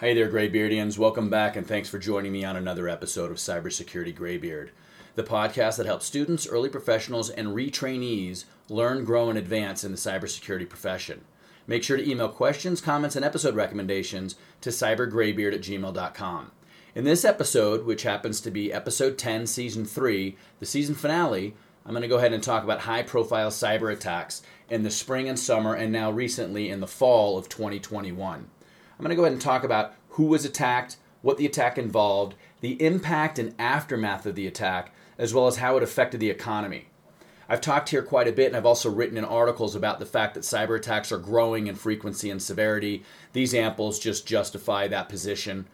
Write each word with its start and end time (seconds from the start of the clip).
Hey 0.00 0.14
there, 0.14 0.30
Graybeardians. 0.30 0.96
Welcome 0.96 1.28
back 1.28 1.56
and 1.56 1.66
thanks 1.66 1.88
for 1.88 1.98
joining 1.98 2.30
me 2.30 2.44
on 2.44 2.54
another 2.54 2.88
episode 2.88 3.32
of 3.32 3.38
Cybersecurity 3.38 4.14
Graybeard, 4.14 4.70
the 5.16 5.24
podcast 5.24 5.76
that 5.76 5.86
helps 5.86 6.06
students, 6.06 6.46
early 6.46 6.68
professionals, 6.68 7.30
and 7.30 7.48
retrainees 7.48 8.44
learn, 8.68 9.04
grow, 9.04 9.28
and 9.28 9.36
advance 9.36 9.82
in 9.82 9.90
the 9.90 9.98
cybersecurity 9.98 10.68
profession. 10.68 11.24
Make 11.66 11.82
sure 11.82 11.96
to 11.96 12.08
email 12.08 12.28
questions, 12.28 12.80
comments, 12.80 13.16
and 13.16 13.24
episode 13.24 13.56
recommendations 13.56 14.36
to 14.60 14.70
cybergraybeard 14.70 15.52
at 15.52 15.62
gmail.com. 15.62 16.52
In 16.94 17.02
this 17.02 17.24
episode, 17.24 17.84
which 17.84 18.04
happens 18.04 18.40
to 18.42 18.52
be 18.52 18.72
episode 18.72 19.18
10, 19.18 19.48
season 19.48 19.84
3, 19.84 20.36
the 20.60 20.66
season 20.66 20.94
finale, 20.94 21.56
I'm 21.84 21.90
going 21.90 22.02
to 22.02 22.08
go 22.08 22.18
ahead 22.18 22.32
and 22.32 22.44
talk 22.44 22.62
about 22.62 22.82
high 22.82 23.02
profile 23.02 23.50
cyber 23.50 23.92
attacks 23.92 24.42
in 24.70 24.84
the 24.84 24.92
spring 24.92 25.28
and 25.28 25.36
summer, 25.36 25.74
and 25.74 25.90
now 25.90 26.12
recently 26.12 26.70
in 26.70 26.78
the 26.78 26.86
fall 26.86 27.36
of 27.36 27.48
2021. 27.48 28.48
I'm 28.98 29.04
going 29.04 29.10
to 29.10 29.16
go 29.16 29.22
ahead 29.22 29.32
and 29.32 29.40
talk 29.40 29.62
about 29.62 29.94
who 30.10 30.24
was 30.24 30.44
attacked, 30.44 30.96
what 31.22 31.36
the 31.36 31.46
attack 31.46 31.78
involved, 31.78 32.34
the 32.60 32.82
impact 32.84 33.38
and 33.38 33.54
aftermath 33.56 34.26
of 34.26 34.34
the 34.34 34.48
attack, 34.48 34.92
as 35.16 35.32
well 35.32 35.46
as 35.46 35.58
how 35.58 35.76
it 35.76 35.84
affected 35.84 36.18
the 36.18 36.30
economy. 36.30 36.86
I've 37.48 37.60
talked 37.60 37.90
here 37.90 38.02
quite 38.02 38.26
a 38.26 38.32
bit, 38.32 38.48
and 38.48 38.56
I've 38.56 38.66
also 38.66 38.90
written 38.90 39.16
in 39.16 39.24
articles 39.24 39.76
about 39.76 40.00
the 40.00 40.06
fact 40.06 40.34
that 40.34 40.42
cyber 40.42 40.76
attacks 40.76 41.12
are 41.12 41.18
growing 41.18 41.68
in 41.68 41.76
frequency 41.76 42.28
and 42.28 42.42
severity. 42.42 43.04
These 43.32 43.54
amples 43.54 44.00
just 44.00 44.26
justify 44.26 44.88
that 44.88 45.08
position. 45.08 45.66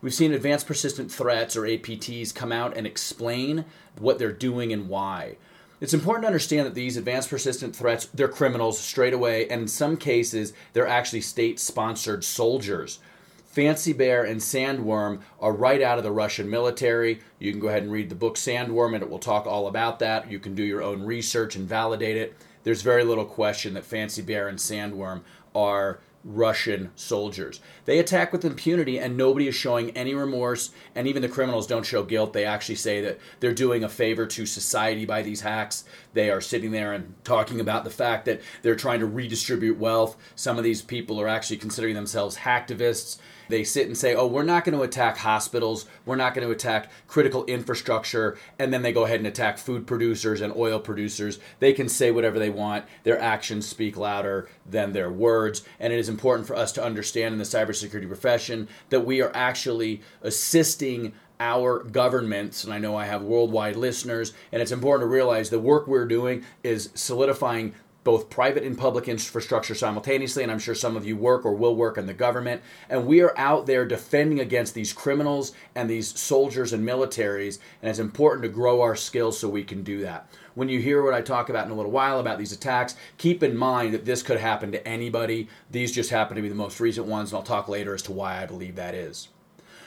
We've 0.00 0.14
seen 0.14 0.32
advanced 0.32 0.66
persistent 0.66 1.12
threats, 1.12 1.56
or 1.56 1.62
APTs, 1.62 2.34
come 2.34 2.50
out 2.50 2.74
and 2.76 2.86
explain 2.86 3.66
what 3.98 4.18
they're 4.18 4.32
doing 4.32 4.72
and 4.72 4.88
why. 4.88 5.36
It's 5.80 5.94
important 5.94 6.24
to 6.24 6.28
understand 6.28 6.66
that 6.66 6.74
these 6.74 6.98
advanced 6.98 7.30
persistent 7.30 7.74
threats, 7.74 8.06
they're 8.12 8.28
criminals 8.28 8.78
straight 8.78 9.14
away, 9.14 9.48
and 9.48 9.62
in 9.62 9.68
some 9.68 9.96
cases, 9.96 10.52
they're 10.74 10.86
actually 10.86 11.22
state 11.22 11.58
sponsored 11.58 12.22
soldiers. 12.22 12.98
Fancy 13.46 13.94
Bear 13.94 14.22
and 14.22 14.40
Sandworm 14.40 15.22
are 15.40 15.52
right 15.52 15.80
out 15.80 15.96
of 15.96 16.04
the 16.04 16.12
Russian 16.12 16.48
military. 16.50 17.20
You 17.38 17.50
can 17.50 17.60
go 17.60 17.68
ahead 17.68 17.82
and 17.82 17.90
read 17.90 18.10
the 18.10 18.14
book 18.14 18.36
Sandworm, 18.36 18.94
and 18.94 19.02
it 19.02 19.08
will 19.08 19.18
talk 19.18 19.46
all 19.46 19.66
about 19.66 19.98
that. 20.00 20.30
You 20.30 20.38
can 20.38 20.54
do 20.54 20.62
your 20.62 20.82
own 20.82 21.02
research 21.02 21.56
and 21.56 21.66
validate 21.66 22.16
it. 22.16 22.36
There's 22.62 22.82
very 22.82 23.02
little 23.02 23.24
question 23.24 23.72
that 23.74 23.84
Fancy 23.84 24.20
Bear 24.20 24.48
and 24.48 24.58
Sandworm 24.58 25.22
are 25.54 25.98
Russian 26.24 26.90
soldiers. 26.94 27.60
They 27.86 27.98
attack 27.98 28.32
with 28.32 28.44
impunity 28.44 28.98
and 28.98 29.16
nobody 29.16 29.48
is 29.48 29.54
showing 29.54 29.90
any 29.90 30.14
remorse, 30.14 30.70
and 30.94 31.06
even 31.06 31.22
the 31.22 31.28
criminals 31.28 31.66
don't 31.66 31.86
show 31.86 32.02
guilt. 32.02 32.32
They 32.32 32.44
actually 32.44 32.74
say 32.74 33.00
that 33.00 33.18
they're 33.40 33.54
doing 33.54 33.84
a 33.84 33.88
favor 33.88 34.26
to 34.26 34.46
society 34.46 35.06
by 35.06 35.22
these 35.22 35.40
hacks. 35.40 35.84
They 36.12 36.30
are 36.30 36.40
sitting 36.40 36.72
there 36.72 36.92
and 36.92 37.14
talking 37.24 37.60
about 37.60 37.84
the 37.84 37.90
fact 37.90 38.26
that 38.26 38.42
they're 38.62 38.76
trying 38.76 39.00
to 39.00 39.06
redistribute 39.06 39.78
wealth. 39.78 40.16
Some 40.34 40.58
of 40.58 40.64
these 40.64 40.82
people 40.82 41.20
are 41.20 41.28
actually 41.28 41.56
considering 41.56 41.94
themselves 41.94 42.36
hacktivists. 42.38 43.18
They 43.50 43.64
sit 43.64 43.86
and 43.86 43.96
say, 43.96 44.14
oh, 44.14 44.26
we're 44.26 44.42
not 44.42 44.64
going 44.64 44.76
to 44.76 44.84
attack 44.84 45.18
hospitals, 45.18 45.86
we're 46.06 46.16
not 46.16 46.34
going 46.34 46.46
to 46.46 46.52
attack 46.52 46.90
critical 47.06 47.44
infrastructure, 47.44 48.38
and 48.58 48.72
then 48.72 48.82
they 48.82 48.92
go 48.92 49.04
ahead 49.04 49.20
and 49.20 49.26
attack 49.26 49.58
food 49.58 49.86
producers 49.86 50.40
and 50.40 50.54
oil 50.56 50.78
producers. 50.78 51.38
They 51.58 51.72
can 51.72 51.88
say 51.88 52.10
whatever 52.10 52.38
they 52.38 52.50
want, 52.50 52.86
their 53.02 53.20
actions 53.20 53.66
speak 53.66 53.96
louder 53.96 54.48
than 54.64 54.92
their 54.92 55.10
words, 55.10 55.62
and 55.78 55.92
it 55.92 55.98
is 55.98 56.08
important 56.08 56.46
for 56.46 56.56
us 56.56 56.72
to 56.72 56.84
understand 56.84 57.32
in 57.32 57.38
the 57.38 57.44
cybersecurity 57.44 58.06
profession 58.06 58.68
that 58.88 59.04
we 59.04 59.20
are 59.20 59.32
actually 59.34 60.00
assisting 60.22 61.12
our 61.40 61.82
governments, 61.82 62.64
and 62.64 62.72
I 62.72 62.78
know 62.78 62.96
I 62.96 63.06
have 63.06 63.22
worldwide 63.22 63.74
listeners, 63.74 64.34
and 64.52 64.60
it's 64.60 64.72
important 64.72 65.08
to 65.08 65.12
realize 65.12 65.48
the 65.48 65.58
work 65.58 65.86
we're 65.86 66.04
doing 66.04 66.44
is 66.62 66.90
solidifying 66.94 67.74
both 68.02 68.30
private 68.30 68.62
and 68.62 68.78
public 68.78 69.08
infrastructure 69.08 69.74
simultaneously, 69.74 70.42
and 70.42 70.50
I'm 70.50 70.58
sure 70.58 70.74
some 70.74 70.96
of 70.96 71.06
you 71.06 71.16
work 71.16 71.44
or 71.44 71.52
will 71.52 71.76
work 71.76 71.98
in 71.98 72.06
the 72.06 72.14
government. 72.14 72.62
And 72.88 73.06
we 73.06 73.20
are 73.20 73.36
out 73.36 73.66
there 73.66 73.84
defending 73.84 74.40
against 74.40 74.74
these 74.74 74.92
criminals 74.92 75.52
and 75.74 75.88
these 75.88 76.18
soldiers 76.18 76.72
and 76.72 76.86
militaries, 76.86 77.58
and 77.82 77.90
it's 77.90 77.98
important 77.98 78.42
to 78.42 78.48
grow 78.48 78.80
our 78.80 78.96
skills 78.96 79.38
so 79.38 79.48
we 79.48 79.64
can 79.64 79.82
do 79.82 80.00
that. 80.00 80.28
When 80.54 80.68
you 80.68 80.80
hear 80.80 81.02
what 81.02 81.14
I 81.14 81.20
talk 81.20 81.48
about 81.48 81.66
in 81.66 81.72
a 81.72 81.76
little 81.76 81.92
while 81.92 82.20
about 82.20 82.38
these 82.38 82.52
attacks, 82.52 82.96
keep 83.18 83.42
in 83.42 83.56
mind 83.56 83.94
that 83.94 84.04
this 84.04 84.22
could 84.22 84.40
happen 84.40 84.72
to 84.72 84.88
anybody. 84.88 85.48
These 85.70 85.92
just 85.92 86.10
happen 86.10 86.36
to 86.36 86.42
be 86.42 86.48
the 86.48 86.54
most 86.54 86.80
recent 86.80 87.06
ones, 87.06 87.30
and 87.30 87.38
I'll 87.38 87.44
talk 87.44 87.68
later 87.68 87.94
as 87.94 88.02
to 88.02 88.12
why 88.12 88.42
I 88.42 88.46
believe 88.46 88.76
that 88.76 88.94
is. 88.94 89.28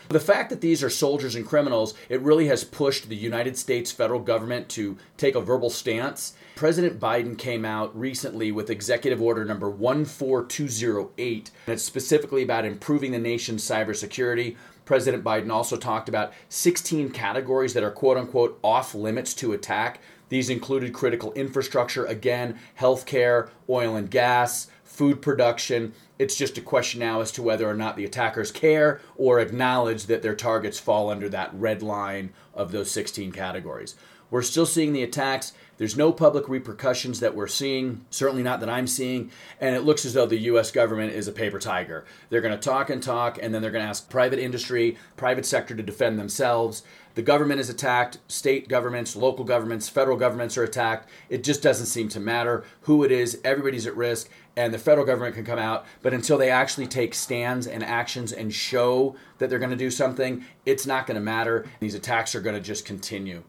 The 0.09 0.19
fact 0.19 0.49
that 0.49 0.61
these 0.61 0.83
are 0.83 0.89
soldiers 0.89 1.35
and 1.35 1.45
criminals, 1.45 1.93
it 2.09 2.21
really 2.21 2.47
has 2.47 2.63
pushed 2.63 3.09
the 3.09 3.15
United 3.15 3.57
States 3.57 3.91
federal 3.91 4.19
government 4.19 4.69
to 4.69 4.97
take 5.17 5.35
a 5.35 5.41
verbal 5.41 5.69
stance. 5.69 6.33
President 6.55 6.99
Biden 6.99 7.37
came 7.37 7.65
out 7.65 7.97
recently 7.97 8.51
with 8.51 8.69
Executive 8.69 9.21
Order 9.21 9.45
number 9.45 9.71
14208, 9.71 11.51
and 11.65 11.73
it's 11.73 11.83
specifically 11.83 12.43
about 12.43 12.65
improving 12.65 13.11
the 13.11 13.19
nation's 13.19 13.63
cybersecurity. 13.63 14.55
President 14.85 15.23
Biden 15.23 15.51
also 15.51 15.77
talked 15.77 16.09
about 16.09 16.33
16 16.49 17.09
categories 17.11 17.73
that 17.73 17.83
are 17.83 17.91
quote 17.91 18.17
unquote 18.17 18.59
off 18.63 18.93
limits 18.93 19.33
to 19.35 19.53
attack. 19.53 19.99
These 20.29 20.49
included 20.49 20.93
critical 20.93 21.31
infrastructure, 21.33 22.05
again, 22.05 22.59
healthcare, 22.79 23.49
oil 23.69 23.95
and 23.95 24.09
gas, 24.09 24.67
food 24.93 25.21
production. 25.21 25.93
It's 26.19 26.35
just 26.35 26.57
a 26.57 26.61
question 26.61 26.99
now 26.99 27.21
as 27.21 27.31
to 27.33 27.41
whether 27.41 27.67
or 27.67 27.73
not 27.73 27.97
the 27.97 28.05
attackers 28.05 28.51
care 28.51 29.01
or 29.15 29.39
acknowledge 29.39 30.05
that 30.05 30.21
their 30.21 30.35
targets 30.35 30.79
fall 30.79 31.09
under 31.09 31.27
that 31.29 31.53
red 31.53 31.81
line 31.81 32.31
of 32.53 32.71
those 32.71 32.91
16 32.91 33.31
categories. 33.31 33.95
We're 34.29 34.43
still 34.43 34.65
seeing 34.65 34.93
the 34.93 35.03
attacks. 35.03 35.53
There's 35.77 35.97
no 35.97 36.11
public 36.11 36.47
repercussions 36.47 37.19
that 37.19 37.35
we're 37.35 37.47
seeing, 37.47 38.05
certainly 38.09 38.43
not 38.43 38.59
that 38.59 38.69
I'm 38.69 38.87
seeing, 38.87 39.31
and 39.59 39.75
it 39.75 39.81
looks 39.81 40.05
as 40.05 40.13
though 40.13 40.27
the 40.27 40.37
US 40.37 40.71
government 40.71 41.13
is 41.13 41.27
a 41.27 41.31
paper 41.31 41.59
tiger. 41.59 42.05
They're 42.29 42.41
going 42.41 42.57
to 42.57 42.69
talk 42.69 42.89
and 42.89 43.01
talk, 43.01 43.39
and 43.41 43.53
then 43.53 43.61
they're 43.61 43.71
going 43.71 43.83
to 43.83 43.89
ask 43.89 44.09
private 44.09 44.39
industry, 44.39 44.97
private 45.17 45.45
sector 45.45 45.75
to 45.75 45.83
defend 45.83 46.19
themselves. 46.19 46.83
The 47.15 47.21
government 47.21 47.59
is 47.59 47.69
attacked, 47.69 48.17
state 48.27 48.67
governments, 48.67 49.15
local 49.15 49.45
governments, 49.45 49.87
federal 49.87 50.17
governments 50.17 50.57
are 50.57 50.63
attacked. 50.63 51.07
It 51.29 51.43
just 51.43 51.61
doesn't 51.61 51.85
seem 51.85 52.09
to 52.09 52.19
matter 52.19 52.63
who 52.81 53.03
it 53.03 53.11
is, 53.11 53.39
everybody's 53.43 53.85
at 53.85 53.95
risk, 53.95 54.29
and 54.55 54.73
the 54.73 54.79
federal 54.79 55.05
government 55.05 55.35
can 55.35 55.45
come 55.45 55.59
out, 55.59 55.85
but 56.01 56.13
until 56.13 56.39
they 56.39 56.49
actually 56.49 56.87
take 56.87 57.13
stands 57.13 57.67
and 57.67 57.83
actions 57.83 58.31
and 58.31 58.53
show 58.53 59.15
that 59.37 59.49
they're 59.49 59.59
going 59.59 59.69
to 59.69 59.75
do 59.75 59.91
something, 59.91 60.43
it's 60.65 60.87
not 60.87 61.05
going 61.05 61.15
to 61.15 61.21
matter. 61.21 61.65
These 61.79 61.95
attacks 61.95 62.33
are 62.33 62.41
going 62.41 62.55
to 62.55 62.61
just 62.61 62.85
continue. 62.85 63.43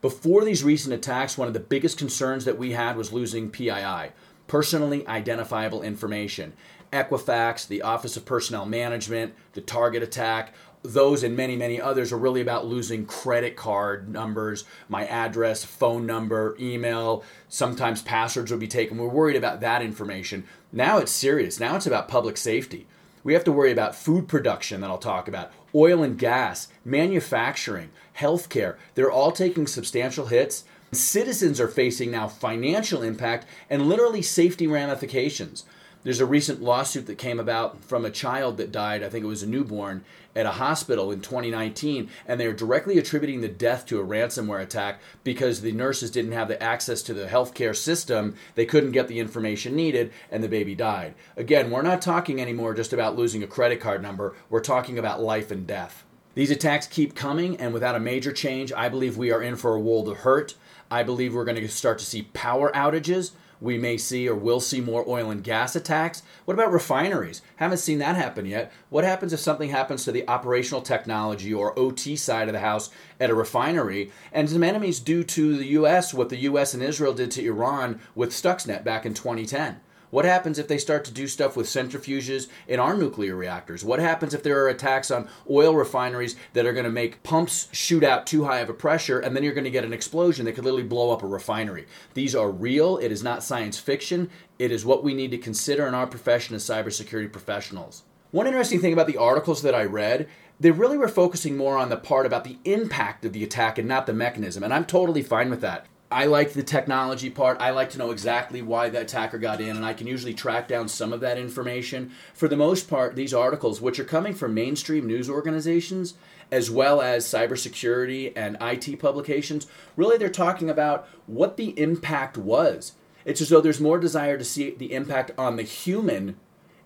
Before 0.00 0.44
these 0.44 0.64
recent 0.64 0.94
attacks, 0.94 1.38
one 1.38 1.48
of 1.48 1.54
the 1.54 1.60
biggest 1.60 1.98
concerns 1.98 2.44
that 2.44 2.58
we 2.58 2.72
had 2.72 2.96
was 2.96 3.12
losing 3.12 3.50
PII, 3.50 4.10
personally 4.46 5.06
identifiable 5.06 5.82
information. 5.82 6.52
Equifax, 6.92 7.66
the 7.66 7.82
Office 7.82 8.16
of 8.16 8.24
Personnel 8.24 8.64
Management, 8.64 9.34
the 9.52 9.60
Target 9.60 10.02
attack, 10.02 10.54
those 10.82 11.22
and 11.22 11.36
many, 11.36 11.56
many 11.56 11.80
others 11.80 12.12
are 12.12 12.18
really 12.18 12.40
about 12.40 12.66
losing 12.66 13.04
credit 13.04 13.56
card 13.56 14.08
numbers, 14.08 14.64
my 14.88 15.06
address, 15.06 15.64
phone 15.64 16.06
number, 16.06 16.56
email. 16.60 17.24
Sometimes 17.48 18.02
passwords 18.02 18.50
will 18.50 18.58
be 18.58 18.68
taken. 18.68 18.96
We're 18.96 19.08
worried 19.08 19.36
about 19.36 19.60
that 19.60 19.82
information. 19.82 20.44
Now 20.72 20.98
it's 20.98 21.12
serious. 21.12 21.58
Now 21.58 21.76
it's 21.76 21.86
about 21.86 22.08
public 22.08 22.36
safety. 22.36 22.86
We 23.24 23.34
have 23.34 23.44
to 23.44 23.52
worry 23.52 23.72
about 23.72 23.96
food 23.96 24.28
production 24.28 24.80
that 24.80 24.90
I'll 24.90 24.98
talk 24.98 25.28
about, 25.28 25.50
oil 25.74 26.02
and 26.02 26.18
gas, 26.18 26.68
manufacturing, 26.84 27.90
healthcare. 28.18 28.76
They're 28.94 29.10
all 29.10 29.32
taking 29.32 29.66
substantial 29.66 30.26
hits. 30.26 30.64
Citizens 30.92 31.60
are 31.60 31.68
facing 31.68 32.10
now 32.10 32.28
financial 32.28 33.02
impact 33.02 33.46
and 33.68 33.88
literally 33.88 34.22
safety 34.22 34.66
ramifications. 34.66 35.64
There's 36.04 36.20
a 36.20 36.26
recent 36.26 36.62
lawsuit 36.62 37.06
that 37.06 37.18
came 37.18 37.40
about 37.40 37.82
from 37.82 38.04
a 38.04 38.10
child 38.10 38.56
that 38.58 38.70
died, 38.70 39.02
I 39.02 39.08
think 39.08 39.24
it 39.24 39.28
was 39.28 39.42
a 39.42 39.48
newborn, 39.48 40.04
at 40.36 40.46
a 40.46 40.52
hospital 40.52 41.10
in 41.10 41.20
2019, 41.20 42.08
and 42.26 42.38
they're 42.38 42.52
directly 42.52 42.98
attributing 42.98 43.40
the 43.40 43.48
death 43.48 43.84
to 43.86 44.00
a 44.00 44.06
ransomware 44.06 44.62
attack 44.62 45.00
because 45.24 45.60
the 45.60 45.72
nurses 45.72 46.12
didn't 46.12 46.32
have 46.32 46.46
the 46.46 46.62
access 46.62 47.02
to 47.02 47.14
the 47.14 47.26
healthcare 47.26 47.74
system. 47.74 48.36
They 48.54 48.64
couldn't 48.64 48.92
get 48.92 49.08
the 49.08 49.18
information 49.18 49.74
needed, 49.74 50.12
and 50.30 50.42
the 50.42 50.48
baby 50.48 50.76
died. 50.76 51.14
Again, 51.36 51.68
we're 51.70 51.82
not 51.82 52.00
talking 52.00 52.40
anymore 52.40 52.74
just 52.74 52.92
about 52.92 53.16
losing 53.16 53.42
a 53.42 53.48
credit 53.48 53.80
card 53.80 54.00
number, 54.00 54.36
we're 54.48 54.60
talking 54.60 54.98
about 54.98 55.20
life 55.20 55.50
and 55.50 55.66
death. 55.66 56.04
These 56.34 56.52
attacks 56.52 56.86
keep 56.86 57.16
coming, 57.16 57.56
and 57.56 57.74
without 57.74 57.96
a 57.96 58.00
major 58.00 58.32
change, 58.32 58.72
I 58.72 58.88
believe 58.88 59.16
we 59.16 59.32
are 59.32 59.42
in 59.42 59.56
for 59.56 59.74
a 59.74 59.80
world 59.80 60.08
of 60.08 60.18
hurt. 60.18 60.54
I 60.88 61.02
believe 61.02 61.34
we're 61.34 61.44
going 61.44 61.56
to 61.56 61.68
start 61.68 61.98
to 61.98 62.06
see 62.06 62.22
power 62.32 62.70
outages 62.70 63.32
we 63.60 63.78
may 63.78 63.96
see 63.96 64.28
or 64.28 64.34
will 64.34 64.60
see 64.60 64.80
more 64.80 65.04
oil 65.08 65.30
and 65.30 65.42
gas 65.42 65.74
attacks. 65.74 66.22
What 66.44 66.54
about 66.54 66.72
refineries? 66.72 67.42
Haven't 67.56 67.78
seen 67.78 67.98
that 67.98 68.16
happen 68.16 68.46
yet. 68.46 68.72
What 68.90 69.04
happens 69.04 69.32
if 69.32 69.40
something 69.40 69.70
happens 69.70 70.04
to 70.04 70.12
the 70.12 70.28
operational 70.28 70.82
technology 70.82 71.52
or 71.52 71.78
OT 71.78 72.16
side 72.16 72.48
of 72.48 72.54
the 72.54 72.60
house 72.60 72.90
at 73.20 73.30
a 73.30 73.34
refinery 73.34 74.12
and 74.32 74.48
some 74.48 74.62
enemies 74.62 75.00
do 75.00 75.24
to 75.24 75.56
the 75.56 75.66
US 75.68 76.14
what 76.14 76.28
the 76.28 76.38
US 76.38 76.74
and 76.74 76.82
Israel 76.82 77.14
did 77.14 77.30
to 77.32 77.44
Iran 77.44 78.00
with 78.14 78.30
Stuxnet 78.30 78.84
back 78.84 79.04
in 79.04 79.14
2010? 79.14 79.80
What 80.10 80.24
happens 80.24 80.58
if 80.58 80.68
they 80.68 80.78
start 80.78 81.04
to 81.04 81.12
do 81.12 81.28
stuff 81.28 81.54
with 81.54 81.66
centrifuges 81.66 82.48
in 82.66 82.80
our 82.80 82.96
nuclear 82.96 83.36
reactors? 83.36 83.84
What 83.84 83.98
happens 83.98 84.32
if 84.32 84.42
there 84.42 84.62
are 84.64 84.68
attacks 84.68 85.10
on 85.10 85.28
oil 85.50 85.74
refineries 85.74 86.34
that 86.54 86.64
are 86.64 86.72
going 86.72 86.84
to 86.84 86.90
make 86.90 87.22
pumps 87.22 87.68
shoot 87.72 88.02
out 88.02 88.26
too 88.26 88.44
high 88.44 88.60
of 88.60 88.70
a 88.70 88.74
pressure 88.74 89.20
and 89.20 89.36
then 89.36 89.42
you're 89.42 89.52
going 89.52 89.64
to 89.64 89.70
get 89.70 89.84
an 89.84 89.92
explosion 89.92 90.46
that 90.46 90.52
could 90.52 90.64
literally 90.64 90.82
blow 90.82 91.10
up 91.10 91.22
a 91.22 91.26
refinery? 91.26 91.86
These 92.14 92.34
are 92.34 92.50
real. 92.50 92.96
It 92.96 93.12
is 93.12 93.22
not 93.22 93.42
science 93.42 93.78
fiction. 93.78 94.30
It 94.58 94.72
is 94.72 94.86
what 94.86 95.04
we 95.04 95.12
need 95.12 95.30
to 95.32 95.38
consider 95.38 95.86
in 95.86 95.94
our 95.94 96.06
profession 96.06 96.54
as 96.56 96.64
cybersecurity 96.64 97.30
professionals. 97.30 98.04
One 98.30 98.46
interesting 98.46 98.80
thing 98.80 98.92
about 98.94 99.06
the 99.06 99.16
articles 99.16 99.62
that 99.62 99.74
I 99.74 99.84
read, 99.84 100.28
they 100.60 100.70
really 100.70 100.98
were 100.98 101.08
focusing 101.08 101.56
more 101.56 101.76
on 101.76 101.88
the 101.88 101.96
part 101.96 102.26
about 102.26 102.44
the 102.44 102.58
impact 102.64 103.24
of 103.24 103.32
the 103.32 103.44
attack 103.44 103.78
and 103.78 103.88
not 103.88 104.06
the 104.06 104.12
mechanism, 104.12 104.62
and 104.62 104.72
I'm 104.72 104.84
totally 104.84 105.22
fine 105.22 105.50
with 105.50 105.60
that. 105.62 105.86
I 106.10 106.24
like 106.24 106.52
the 106.54 106.62
technology 106.62 107.28
part. 107.28 107.60
I 107.60 107.70
like 107.70 107.90
to 107.90 107.98
know 107.98 108.10
exactly 108.10 108.62
why 108.62 108.88
the 108.88 109.02
attacker 109.02 109.36
got 109.36 109.60
in, 109.60 109.76
and 109.76 109.84
I 109.84 109.92
can 109.92 110.06
usually 110.06 110.32
track 110.32 110.66
down 110.66 110.88
some 110.88 111.12
of 111.12 111.20
that 111.20 111.36
information. 111.36 112.12
For 112.32 112.48
the 112.48 112.56
most 112.56 112.88
part, 112.88 113.14
these 113.14 113.34
articles, 113.34 113.82
which 113.82 113.98
are 113.98 114.04
coming 114.04 114.32
from 114.32 114.54
mainstream 114.54 115.06
news 115.06 115.28
organizations, 115.28 116.14
as 116.50 116.70
well 116.70 117.02
as 117.02 117.26
cybersecurity 117.26 118.32
and 118.34 118.56
IT 118.60 118.98
publications, 118.98 119.66
really 119.96 120.16
they're 120.16 120.30
talking 120.30 120.70
about 120.70 121.06
what 121.26 121.58
the 121.58 121.78
impact 121.78 122.38
was. 122.38 122.92
It's 123.26 123.42
as 123.42 123.50
though 123.50 123.60
there's 123.60 123.80
more 123.80 123.98
desire 123.98 124.38
to 124.38 124.44
see 124.44 124.70
the 124.70 124.94
impact 124.94 125.32
on 125.36 125.56
the 125.56 125.62
human 125.62 126.36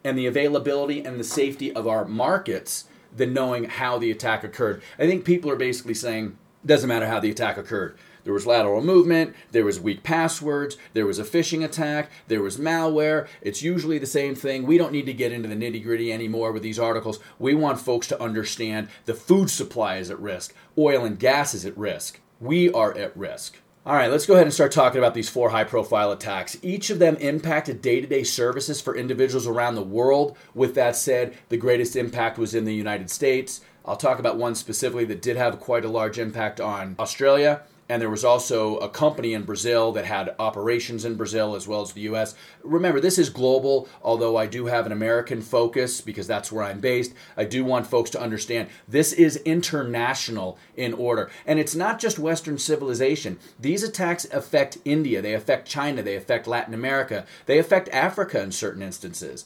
and 0.03 0.19
the 0.19 0.27
availability 0.27 1.05
and 1.05 1.21
the 1.21 1.25
safety 1.25 1.73
of 1.73 1.87
our 1.87 2.05
markets 2.05 2.87
than 3.15 3.33
knowing 3.33 3.65
how 3.65 3.99
the 3.99 4.11
attack 4.11 4.43
occurred. 4.43 4.83
I 4.99 5.07
think 5.07 5.25
people 5.25 5.49
are 5.49 5.57
basically 5.57 5.95
saying, 5.95 6.37
doesn't 6.67 6.89
matter 6.89 7.07
how 7.07 7.21
the 7.21 7.31
attack 7.31 7.57
occurred. 7.57 7.97
There 8.25 8.33
was 8.33 8.47
lateral 8.47 8.83
movement, 8.83 9.35
there 9.51 9.65
was 9.65 9.81
weak 9.81 10.03
passwords, 10.03 10.77
there 10.93 11.07
was 11.07 11.19
a 11.19 11.25
phishing 11.25 11.65
attack, 11.65 12.11
there 12.29 12.43
was 12.43 12.57
malware. 12.57 13.27
It's 13.41 13.63
usually 13.63 13.99
the 13.99 14.07
same 14.07 14.35
thing. 14.35 14.65
We 14.65 14.79
don't 14.79 14.93
need 14.93 15.07
to 15.07 15.13
get 15.13 15.33
into 15.33 15.49
the 15.49 15.57
nitty 15.57 15.83
gritty 15.83 16.13
anymore 16.13 16.53
with 16.53 16.63
these 16.63 16.79
articles. 16.79 17.19
We 17.39 17.55
want 17.55 17.81
folks 17.81 18.07
to 18.09 18.23
understand 18.23 18.89
the 19.07 19.15
food 19.15 19.51
supply 19.51 19.97
is 19.97 20.11
at 20.11 20.21
risk, 20.21 20.55
oil 20.79 21.05
and 21.05 21.19
gas 21.19 21.55
is 21.55 21.67
at 21.67 21.77
risk. 21.77 22.21
We 22.41 22.73
are 22.73 22.97
at 22.97 23.17
risk. 23.17 23.59
All 23.85 23.97
right, 23.97 24.13
let's 24.13 24.27
go 24.27 24.35
ahead 24.35 24.47
and 24.47 24.55
start 24.55 24.71
talking 24.71 24.99
about 24.99 25.15
these 25.15 25.29
four 25.29 25.51
high 25.51 25.65
profile 25.65 26.13
attacks. 26.13 26.57
Each 26.63 26.89
of 26.91 27.01
them 27.01 27.17
impacted 27.17 27.83
day 27.83 28.01
to 28.01 28.07
day 28.07 28.23
services 28.23 28.81
for 28.81 28.95
individuals 28.95 29.49
around 29.49 29.75
the 29.75 29.83
world. 29.83 30.37
With 30.55 30.77
that 30.77 30.95
said, 30.95 31.37
the 31.49 31.57
greatest 31.57 31.97
impact 31.97 32.39
was 32.39 32.55
in 32.55 32.65
the 32.65 32.75
United 32.75 33.11
States. 33.11 33.61
I'll 33.85 33.97
talk 33.97 34.21
about 34.21 34.37
one 34.37 34.55
specifically 34.55 35.05
that 35.07 35.21
did 35.21 35.37
have 35.37 35.59
quite 35.59 35.85
a 35.85 35.89
large 35.89 36.21
impact 36.21 36.61
on 36.61 36.95
Australia 37.01 37.63
and 37.88 38.00
there 38.00 38.11
was 38.11 38.25
also 38.25 38.76
a 38.79 38.88
company 38.88 39.34
in 39.34 39.43
Brazil 39.43 39.93
that 39.93 40.05
had 40.05 40.34
operations 40.38 41.05
in 41.05 41.17
Brazil 41.17 41.55
as 41.55 41.67
well 41.69 41.82
as 41.82 41.93
the 41.93 42.02
US. 42.02 42.34
Remember, 42.62 43.00
this 43.00 43.19
is 43.19 43.29
global, 43.29 43.88
although 44.02 44.37
I 44.37 44.46
do 44.46 44.67
have 44.67 44.87
an 44.87 44.93
American 44.93 45.43
focus 45.43 46.00
because 46.00 46.26
that's 46.26 46.50
where 46.50 46.64
I'm 46.64 46.81
based. 46.81 47.12
I 47.37 47.44
do 47.44 47.64
want 47.64 47.87
folks 47.87 48.11
to 48.11 48.20
understand 48.20 48.69
this 48.88 49.12
is 49.12 49.37
international 49.38 50.58
in 50.76 50.94
order. 50.94 51.31
And 51.46 51.58
it's 51.58 51.75
not 51.75 51.99
just 51.99 52.19
Western 52.19 52.58
civilization. 52.58 53.38
These 53.58 53.82
attacks 53.82 54.26
affect 54.32 54.79
India, 54.84 55.20
they 55.20 55.34
affect 55.34 55.69
China, 55.69 56.02
they 56.02 56.17
affect 56.17 56.46
Latin 56.46 56.75
America, 56.75 57.26
they 57.46 57.58
affect 57.58 57.88
Africa 57.90 58.40
in 58.40 58.52
certain 58.52 58.82
instances. 58.82 59.44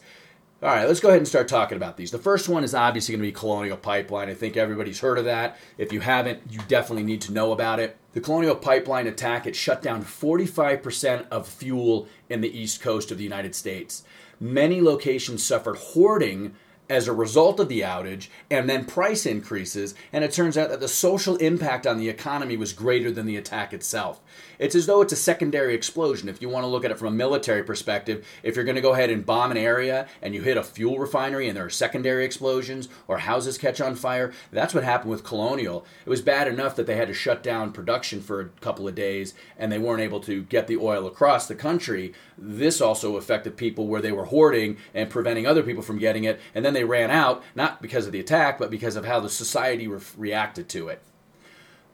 All 0.62 0.70
right, 0.70 0.88
let's 0.88 1.00
go 1.00 1.08
ahead 1.08 1.19
and 1.19 1.29
start 1.29 1.49
talking 1.49 1.76
about 1.76 1.99
these. 1.99 2.11
The 2.11 2.19
first 2.19 2.49
one 2.49 2.64
is 2.64 2.75
obviously 2.75 3.12
going 3.12 3.20
to 3.20 3.29
be 3.29 3.32
Colonial 3.32 3.76
Pipeline. 3.76 4.31
I 4.31 4.35
think 4.35 4.56
everybody's 4.56 5.00
heard 5.00 5.19
of 5.19 5.26
that. 5.26 5.58
If 5.76 5.93
you 5.93 6.00
haven't, 6.00 6.41
you 6.50 6.61
definitely 6.67 7.03
need 7.03 7.20
to 7.23 7.32
know 7.32 7.53
about 7.53 7.79
it. 7.79 7.99
The 8.14 8.23
Colonial 8.23 8.56
Pipeline 8.56 9.06
attack, 9.06 9.47
it 9.47 9.55
shut 9.55 9.82
down 9.82 10.03
45% 10.03 11.29
of 11.29 11.47
fuel 11.47 12.08
in 12.31 12.41
the 12.41 12.58
east 12.58 12.81
coast 12.81 13.11
of 13.11 13.19
the 13.19 13.25
United 13.25 13.55
States. 13.55 14.03
Many 14.41 14.81
locations 14.81 15.44
suffered 15.44 15.76
hoarding 15.76 16.55
as 16.88 17.08
a 17.08 17.12
result 17.12 17.60
of 17.60 17.68
the 17.68 17.80
outage 17.80 18.28
and 18.50 18.68
then 18.68 18.84
price 18.84 19.26
increases, 19.26 19.94
and 20.12 20.24
it 20.24 20.32
turns 20.32 20.56
out 20.56 20.70
that 20.70 20.80
the 20.80 20.88
social 20.88 21.36
impact 21.36 21.86
on 21.86 21.98
the 21.98 22.08
economy 22.08 22.56
was 22.56 22.72
greater 22.72 23.10
than 23.10 23.26
the 23.26 23.36
attack 23.36 23.72
itself. 23.72 24.20
It's 24.58 24.74
as 24.74 24.86
though 24.86 25.02
it's 25.02 25.12
a 25.12 25.16
secondary 25.16 25.74
explosion. 25.74 26.28
If 26.28 26.40
you 26.40 26.48
want 26.48 26.64
to 26.64 26.68
look 26.68 26.84
at 26.84 26.90
it 26.90 26.98
from 26.98 27.08
a 27.08 27.16
military 27.16 27.62
perspective, 27.62 28.26
if 28.42 28.56
you're 28.56 28.64
going 28.64 28.76
to 28.76 28.82
go 28.82 28.94
ahead 28.94 29.10
and 29.10 29.26
bomb 29.26 29.50
an 29.50 29.56
area 29.56 30.08
and 30.22 30.34
you 30.34 30.42
hit 30.42 30.56
a 30.56 30.62
fuel 30.62 30.98
refinery 30.98 31.48
and 31.48 31.56
there 31.56 31.66
are 31.66 31.70
secondary 31.70 32.24
explosions 32.24 32.88
or 33.08 33.18
houses 33.18 33.58
catch 33.58 33.80
on 33.80 33.94
fire, 33.94 34.32
that's 34.52 34.74
what 34.74 34.84
happened 34.84 35.10
with 35.10 35.24
Colonial. 35.24 35.84
It 36.04 36.10
was 36.10 36.22
bad 36.22 36.48
enough 36.48 36.76
that 36.76 36.86
they 36.86 36.96
had 36.96 37.08
to 37.08 37.14
shut 37.14 37.42
down 37.42 37.72
production 37.72 38.20
for 38.20 38.40
a 38.40 38.48
couple 38.60 38.88
of 38.88 38.94
days 38.94 39.34
and 39.58 39.70
they 39.70 39.78
weren't 39.78 40.02
able 40.02 40.20
to 40.20 40.42
get 40.44 40.66
the 40.66 40.76
oil 40.76 41.06
across 41.06 41.46
the 41.46 41.54
country. 41.54 42.14
This 42.38 42.80
also 42.80 43.16
affected 43.16 43.56
people 43.56 43.86
where 43.86 44.00
they 44.00 44.12
were 44.12 44.26
hoarding 44.26 44.78
and 44.94 45.10
preventing 45.10 45.46
other 45.46 45.62
people 45.62 45.82
from 45.82 45.98
getting 45.98 46.24
it, 46.24 46.40
and 46.54 46.64
then 46.64 46.74
they 46.76 46.84
ran 46.84 47.11
out, 47.11 47.43
not 47.55 47.82
because 47.82 48.06
of 48.06 48.12
the 48.12 48.20
attack, 48.20 48.58
but 48.58 48.70
because 48.70 48.96
of 48.96 49.05
how 49.05 49.19
the 49.19 49.31
society 49.31 49.88
re- 49.88 50.00
reacted 50.17 50.69
to 50.69 50.88
it. 50.88 51.02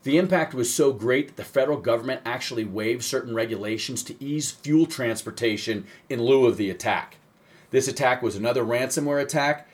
The 0.02 0.19
impact 0.19 0.52
was 0.52 0.75
so 0.75 0.93
great 0.93 1.29
that 1.29 1.37
the 1.37 1.44
federal 1.44 1.79
government 1.79 2.23
actually 2.25 2.64
waived 2.64 3.05
certain 3.05 3.34
regulations 3.34 4.02
to 4.05 4.23
ease 4.23 4.50
fuel 4.50 4.87
transportation 4.87 5.87
in 6.08 6.23
lieu 6.23 6.46
of 6.46 6.56
the 6.56 6.70
attack. 6.70 7.19
This 7.70 7.87
attack 7.87 8.20
was 8.20 8.34
another 8.34 8.64
ransomware 8.64 9.23
attack. 9.23 9.69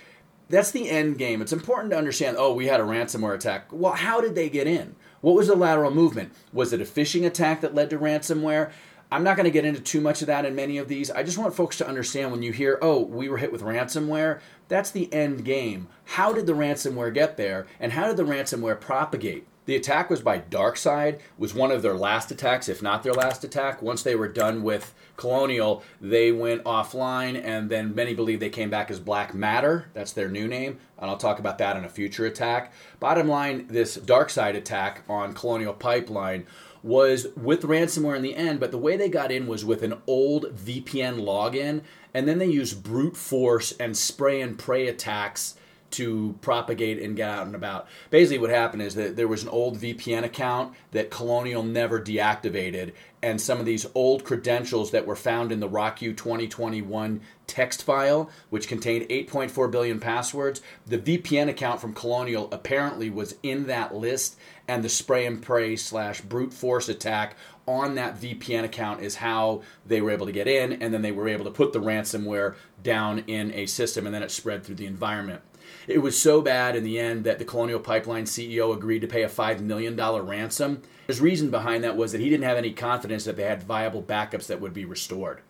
That's 0.50 0.70
the 0.70 0.90
end 0.90 1.18
game. 1.18 1.40
It's 1.40 1.52
important 1.52 1.90
to 1.92 1.98
understand 1.98 2.36
oh, 2.38 2.52
we 2.52 2.66
had 2.66 2.80
a 2.80 2.84
ransomware 2.84 3.34
attack. 3.34 3.68
Well, 3.72 3.92
how 3.92 4.20
did 4.20 4.34
they 4.34 4.50
get 4.50 4.66
in? 4.66 4.94
What 5.20 5.34
was 5.34 5.48
the 5.48 5.56
lateral 5.56 5.90
movement? 5.90 6.32
Was 6.52 6.72
it 6.72 6.80
a 6.80 6.84
phishing 6.84 7.26
attack 7.26 7.62
that 7.62 7.74
led 7.74 7.90
to 7.90 7.98
ransomware? 7.98 8.70
I'm 9.10 9.24
not 9.24 9.36
going 9.36 9.44
to 9.44 9.50
get 9.50 9.64
into 9.64 9.80
too 9.80 10.00
much 10.00 10.20
of 10.20 10.26
that 10.26 10.44
in 10.44 10.54
many 10.54 10.76
of 10.76 10.88
these. 10.88 11.10
I 11.10 11.22
just 11.22 11.38
want 11.38 11.54
folks 11.54 11.78
to 11.78 11.88
understand 11.88 12.30
when 12.30 12.42
you 12.42 12.52
hear, 12.52 12.78
oh, 12.82 13.02
we 13.02 13.28
were 13.28 13.38
hit 13.38 13.52
with 13.52 13.62
ransomware, 13.62 14.40
that's 14.68 14.90
the 14.90 15.12
end 15.12 15.44
game. 15.44 15.88
How 16.04 16.32
did 16.32 16.46
the 16.46 16.52
ransomware 16.52 17.12
get 17.14 17.38
there, 17.38 17.66
and 17.80 17.92
how 17.92 18.06
did 18.06 18.18
the 18.18 18.24
ransomware 18.24 18.78
propagate? 18.78 19.46
The 19.64 19.76
attack 19.76 20.08
was 20.08 20.22
by 20.22 20.38
DarkSide, 20.38 21.20
was 21.36 21.52
one 21.52 21.70
of 21.70 21.82
their 21.82 21.94
last 21.94 22.30
attacks, 22.30 22.70
if 22.70 22.82
not 22.82 23.02
their 23.02 23.12
last 23.12 23.44
attack. 23.44 23.82
Once 23.82 24.02
they 24.02 24.14
were 24.14 24.28
done 24.28 24.62
with 24.62 24.94
Colonial, 25.18 25.82
they 26.00 26.32
went 26.32 26.64
offline, 26.64 27.38
and 27.42 27.68
then 27.68 27.94
many 27.94 28.14
believe 28.14 28.40
they 28.40 28.48
came 28.48 28.70
back 28.70 28.90
as 28.90 28.98
Black 28.98 29.34
Matter. 29.34 29.90
That's 29.92 30.12
their 30.12 30.30
new 30.30 30.48
name, 30.48 30.78
and 30.98 31.10
I'll 31.10 31.18
talk 31.18 31.38
about 31.38 31.58
that 31.58 31.76
in 31.76 31.84
a 31.84 31.88
future 31.90 32.24
attack. 32.24 32.72
Bottom 32.98 33.28
line, 33.28 33.66
this 33.68 33.98
DarkSide 33.98 34.56
attack 34.56 35.02
on 35.06 35.34
Colonial 35.34 35.74
Pipeline 35.74 36.46
was 36.82 37.26
with 37.36 37.62
ransomware 37.62 38.16
in 38.16 38.22
the 38.22 38.36
end, 38.36 38.60
but 38.60 38.70
the 38.70 38.78
way 38.78 38.96
they 38.96 39.08
got 39.08 39.32
in 39.32 39.46
was 39.46 39.64
with 39.64 39.82
an 39.82 39.94
old 40.06 40.54
VPN 40.54 41.20
login, 41.20 41.82
and 42.14 42.28
then 42.28 42.38
they 42.38 42.46
used 42.46 42.82
brute 42.82 43.16
force 43.16 43.72
and 43.72 43.96
spray 43.96 44.40
and 44.40 44.58
pray 44.58 44.88
attacks 44.88 45.54
to 45.90 46.36
propagate 46.40 47.02
and 47.02 47.16
get 47.16 47.30
out 47.30 47.46
and 47.46 47.54
about. 47.54 47.88
Basically, 48.10 48.38
what 48.38 48.50
happened 48.50 48.82
is 48.82 48.94
that 48.94 49.16
there 49.16 49.28
was 49.28 49.42
an 49.42 49.48
old 49.48 49.78
VPN 49.78 50.24
account 50.24 50.74
that 50.92 51.10
Colonial 51.10 51.62
never 51.62 52.00
deactivated, 52.00 52.92
and 53.22 53.40
some 53.40 53.58
of 53.58 53.66
these 53.66 53.86
old 53.94 54.24
credentials 54.24 54.90
that 54.90 55.06
were 55.06 55.16
found 55.16 55.50
in 55.50 55.60
the 55.60 55.68
RockYou 55.68 56.16
2021 56.16 57.20
text 57.46 57.82
file, 57.82 58.30
which 58.50 58.68
contained 58.68 59.08
8.4 59.08 59.70
billion 59.70 59.98
passwords, 59.98 60.60
the 60.86 60.98
VPN 60.98 61.48
account 61.48 61.80
from 61.80 61.94
Colonial 61.94 62.48
apparently 62.52 63.10
was 63.10 63.34
in 63.42 63.66
that 63.66 63.94
list, 63.94 64.36
and 64.68 64.84
the 64.84 64.88
spray 64.88 65.26
and 65.26 65.42
pray 65.42 65.74
slash 65.76 66.20
brute 66.20 66.52
force 66.52 66.88
attack 66.88 67.36
on 67.66 67.96
that 67.96 68.20
VPN 68.20 68.64
account 68.64 69.02
is 69.02 69.16
how 69.16 69.62
they 69.86 70.00
were 70.00 70.10
able 70.10 70.26
to 70.26 70.32
get 70.32 70.48
in, 70.48 70.72
and 70.82 70.92
then 70.92 71.02
they 71.02 71.12
were 71.12 71.28
able 71.28 71.44
to 71.44 71.50
put 71.50 71.72
the 71.72 71.80
ransomware 71.80 72.54
down 72.82 73.20
in 73.26 73.52
a 73.52 73.66
system, 73.66 74.06
and 74.06 74.14
then 74.14 74.22
it 74.22 74.30
spread 74.30 74.64
through 74.64 74.74
the 74.74 74.86
environment. 74.86 75.42
It 75.86 75.98
was 75.98 76.20
so 76.20 76.40
bad 76.40 76.76
in 76.76 76.84
the 76.84 76.98
end 76.98 77.24
that 77.24 77.38
the 77.38 77.44
Colonial 77.44 77.80
Pipeline 77.80 78.24
CEO 78.24 78.74
agreed 78.74 79.00
to 79.00 79.06
pay 79.06 79.22
a 79.22 79.28
$5 79.28 79.60
million 79.60 79.96
ransom. 79.96 80.82
His 81.06 81.20
reason 81.20 81.50
behind 81.50 81.84
that 81.84 81.96
was 81.96 82.12
that 82.12 82.20
he 82.20 82.28
didn't 82.28 82.44
have 82.44 82.58
any 82.58 82.72
confidence 82.72 83.24
that 83.24 83.36
they 83.36 83.44
had 83.44 83.62
viable 83.62 84.02
backups 84.02 84.46
that 84.46 84.60
would 84.60 84.74
be 84.74 84.84
restored. 84.84 85.40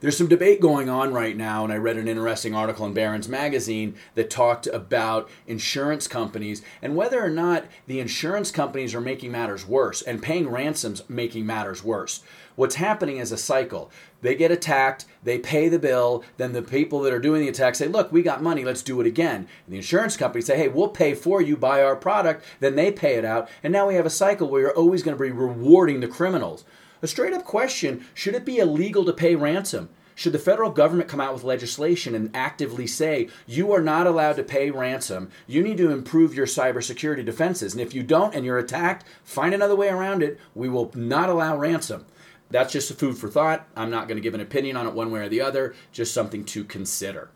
There's 0.00 0.16
some 0.16 0.28
debate 0.28 0.60
going 0.60 0.88
on 0.88 1.12
right 1.12 1.36
now, 1.36 1.64
and 1.64 1.72
I 1.72 1.76
read 1.76 1.96
an 1.96 2.06
interesting 2.06 2.54
article 2.54 2.86
in 2.86 2.94
Barron's 2.94 3.28
Magazine 3.28 3.96
that 4.14 4.30
talked 4.30 4.68
about 4.68 5.28
insurance 5.44 6.06
companies 6.06 6.62
and 6.80 6.94
whether 6.94 7.20
or 7.20 7.30
not 7.30 7.64
the 7.88 7.98
insurance 7.98 8.52
companies 8.52 8.94
are 8.94 9.00
making 9.00 9.32
matters 9.32 9.66
worse 9.66 10.00
and 10.00 10.22
paying 10.22 10.48
ransoms 10.48 11.02
making 11.08 11.46
matters 11.46 11.82
worse. 11.82 12.22
What's 12.54 12.76
happening 12.76 13.16
is 13.16 13.32
a 13.32 13.36
cycle. 13.36 13.90
They 14.22 14.36
get 14.36 14.52
attacked, 14.52 15.04
they 15.24 15.40
pay 15.40 15.68
the 15.68 15.80
bill, 15.80 16.22
then 16.36 16.52
the 16.52 16.62
people 16.62 17.00
that 17.00 17.12
are 17.12 17.18
doing 17.18 17.40
the 17.40 17.48
attack 17.48 17.74
say, 17.74 17.88
Look, 17.88 18.12
we 18.12 18.22
got 18.22 18.40
money, 18.40 18.64
let's 18.64 18.82
do 18.82 19.00
it 19.00 19.06
again. 19.06 19.48
And 19.66 19.72
the 19.72 19.78
insurance 19.78 20.16
companies 20.16 20.46
say, 20.46 20.56
Hey, 20.56 20.68
we'll 20.68 20.90
pay 20.90 21.14
for 21.14 21.42
you, 21.42 21.56
buy 21.56 21.82
our 21.82 21.96
product, 21.96 22.44
then 22.60 22.76
they 22.76 22.92
pay 22.92 23.16
it 23.16 23.24
out, 23.24 23.50
and 23.64 23.72
now 23.72 23.88
we 23.88 23.96
have 23.96 24.06
a 24.06 24.10
cycle 24.10 24.48
where 24.48 24.60
you're 24.60 24.76
always 24.76 25.02
going 25.02 25.16
to 25.16 25.22
be 25.22 25.32
rewarding 25.32 25.98
the 25.98 26.06
criminals. 26.06 26.64
A 27.00 27.06
straight 27.06 27.32
up 27.32 27.44
question 27.44 28.04
should 28.14 28.34
it 28.34 28.44
be 28.44 28.58
illegal 28.58 29.04
to 29.04 29.12
pay 29.12 29.34
ransom? 29.34 29.88
Should 30.18 30.32
the 30.32 30.40
federal 30.40 30.70
government 30.70 31.08
come 31.08 31.20
out 31.20 31.32
with 31.32 31.44
legislation 31.44 32.16
and 32.16 32.34
actively 32.34 32.88
say, 32.88 33.28
you 33.46 33.70
are 33.72 33.80
not 33.80 34.08
allowed 34.08 34.34
to 34.36 34.42
pay 34.42 34.68
ransom, 34.68 35.30
you 35.46 35.62
need 35.62 35.76
to 35.76 35.92
improve 35.92 36.34
your 36.34 36.46
cybersecurity 36.46 37.24
defenses, 37.24 37.72
and 37.72 37.80
if 37.80 37.94
you 37.94 38.02
don't 38.02 38.34
and 38.34 38.44
you're 38.44 38.58
attacked, 38.58 39.04
find 39.22 39.54
another 39.54 39.76
way 39.76 39.88
around 39.88 40.24
it, 40.24 40.40
we 40.56 40.68
will 40.68 40.90
not 40.96 41.28
allow 41.28 41.56
ransom. 41.56 42.04
That's 42.50 42.72
just 42.72 42.90
a 42.90 42.94
food 42.94 43.16
for 43.16 43.28
thought. 43.28 43.68
I'm 43.76 43.90
not 43.90 44.08
going 44.08 44.16
to 44.16 44.22
give 44.22 44.34
an 44.34 44.40
opinion 44.40 44.76
on 44.76 44.88
it 44.88 44.94
one 44.94 45.12
way 45.12 45.20
or 45.20 45.28
the 45.28 45.40
other, 45.40 45.76
just 45.92 46.12
something 46.12 46.44
to 46.46 46.64
consider. 46.64 47.30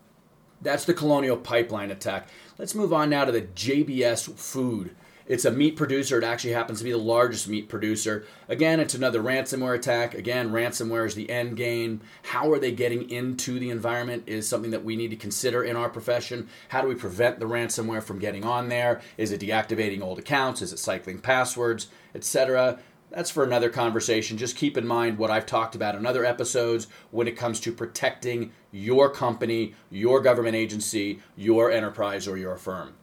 That's 0.61 0.83
the 0.83 0.93
Colonial 0.93 1.37
Pipeline 1.37 1.89
attack. 1.89 2.27
Let's 2.57 2.75
move 2.75 2.91
on 2.91 3.09
now 3.09 3.23
to 3.23 3.31
the 3.31 3.43
JBS 3.43 4.37
food 4.37 4.93
It's 5.25 5.45
a 5.45 5.51
meat 5.51 5.77
producer. 5.77 6.17
It 6.17 6.23
actually 6.25 6.51
happens 6.51 6.79
to 6.79 6.83
be 6.83 6.91
the 6.91 6.97
largest 6.97 7.47
meat 7.47 7.69
producer. 7.69 8.25
Again, 8.49 8.81
it's 8.81 8.93
another 8.93 9.23
ransomware 9.23 9.75
attack. 9.75 10.13
Again, 10.13 10.51
ransomware 10.51 11.05
is 11.05 11.15
the 11.15 11.29
end 11.29 11.55
game. 11.55 12.01
How 12.23 12.51
are 12.51 12.59
they 12.59 12.73
getting 12.73 13.09
into 13.09 13.57
the 13.57 13.69
environment 13.69 14.23
is 14.27 14.47
something 14.47 14.71
that 14.71 14.83
we 14.83 14.97
need 14.97 15.11
to 15.11 15.15
consider 15.15 15.63
in 15.63 15.77
our 15.77 15.89
profession. 15.89 16.49
How 16.69 16.81
do 16.81 16.89
we 16.89 16.95
prevent 16.95 17.39
the 17.39 17.45
ransomware 17.45 18.03
from 18.03 18.19
getting 18.19 18.43
on 18.43 18.67
there? 18.67 19.01
Is 19.17 19.31
it 19.31 19.39
deactivating 19.39 20.01
old 20.01 20.19
accounts? 20.19 20.61
Is 20.61 20.73
it 20.73 20.79
cycling 20.79 21.19
passwords, 21.19 21.87
etc.? 22.13 22.79
That's 23.09 23.31
for 23.31 23.43
another 23.43 23.69
conversation. 23.69 24.37
Just 24.37 24.57
keep 24.57 24.75
in 24.75 24.87
mind 24.87 25.17
what 25.17 25.31
I've 25.31 25.45
talked 25.45 25.75
about 25.75 25.95
in 25.95 26.05
other 26.05 26.25
episodes 26.25 26.87
when 27.11 27.27
it 27.27 27.37
comes 27.37 27.59
to 27.61 27.71
protecting 27.71 28.51
your 28.71 29.09
company, 29.09 29.75
your 29.89 30.19
government 30.19 30.55
agency, 30.55 31.19
your 31.37 31.71
enterprise, 31.71 32.27
or 32.27 32.37
your 32.37 32.57
firm 32.57 32.95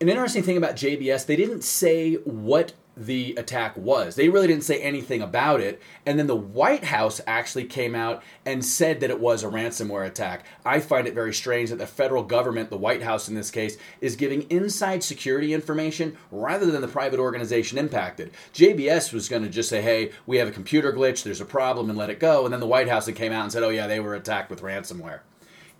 an 0.00 0.08
interesting 0.08 0.42
thing 0.42 0.56
about 0.56 0.76
JBS, 0.76 1.26
they 1.26 1.36
didn't 1.36 1.62
say 1.62 2.14
what 2.14 2.72
the 2.96 3.34
attack 3.36 3.76
was. 3.76 4.14
They 4.14 4.28
really 4.28 4.46
didn't 4.46 4.64
say 4.64 4.80
anything 4.80 5.22
about 5.22 5.60
it. 5.60 5.80
And 6.04 6.18
then 6.18 6.26
the 6.26 6.36
White 6.36 6.84
House 6.84 7.20
actually 7.26 7.64
came 7.64 7.94
out 7.94 8.22
and 8.44 8.64
said 8.64 9.00
that 9.00 9.10
it 9.10 9.20
was 9.20 9.42
a 9.42 9.48
ransomware 9.48 10.06
attack. 10.06 10.44
I 10.64 10.80
find 10.80 11.06
it 11.06 11.14
very 11.14 11.32
strange 11.32 11.70
that 11.70 11.76
the 11.76 11.86
federal 11.86 12.22
government, 12.22 12.70
the 12.70 12.76
White 12.76 13.02
House 13.02 13.28
in 13.28 13.34
this 13.34 13.50
case, 13.50 13.76
is 14.00 14.16
giving 14.16 14.42
inside 14.50 15.02
security 15.02 15.54
information 15.54 16.16
rather 16.30 16.66
than 16.66 16.82
the 16.82 16.88
private 16.88 17.20
organization 17.20 17.78
impacted. 17.78 18.32
JBS 18.54 19.12
was 19.12 19.28
going 19.28 19.42
to 19.42 19.48
just 19.48 19.68
say, 19.68 19.82
hey, 19.82 20.12
we 20.26 20.38
have 20.38 20.48
a 20.48 20.52
computer 20.52 20.92
glitch, 20.92 21.22
there's 21.22 21.40
a 21.40 21.46
problem, 21.46 21.88
and 21.88 21.98
let 21.98 22.10
it 22.10 22.20
go. 22.20 22.44
And 22.44 22.52
then 22.52 22.60
the 22.60 22.66
White 22.66 22.88
House 22.88 23.10
came 23.10 23.32
out 23.32 23.44
and 23.44 23.52
said, 23.52 23.62
oh, 23.62 23.70
yeah, 23.70 23.86
they 23.86 24.00
were 24.00 24.14
attacked 24.14 24.50
with 24.50 24.62
ransomware 24.62 25.20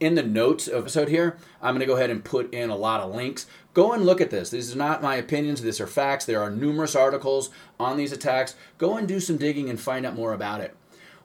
in 0.01 0.15
the 0.15 0.23
notes 0.23 0.67
episode 0.67 1.09
here, 1.09 1.37
I'm 1.61 1.75
going 1.75 1.81
to 1.81 1.87
go 1.87 1.97
ahead 1.97 2.11
and 2.11 2.25
put 2.25 2.53
in 2.53 2.71
a 2.71 2.77
lot 2.77 3.01
of 3.01 3.15
links. 3.15 3.47
Go 3.75 3.93
and 3.93 4.05
look 4.05 4.21
at 4.21 4.31
this. 4.31 4.51
These 4.51 4.75
are 4.75 4.79
not 4.79 5.03
my 5.03 5.15
opinions, 5.17 5.61
these 5.61 5.81
are 5.81 5.87
facts. 5.87 6.25
There 6.25 6.43
are 6.43 6.51
numerous 6.51 6.97
articles 6.97 7.51
on 7.79 7.97
these 7.97 8.11
attacks. 8.11 8.57
Go 8.79 8.97
and 8.97 9.07
do 9.07 9.21
some 9.21 9.37
digging 9.37 9.71
and 9.71 9.79
find 9.79 10.05
out 10.07 10.17
more 10.17 10.33
about 10.33 10.63
it. 10.63 10.75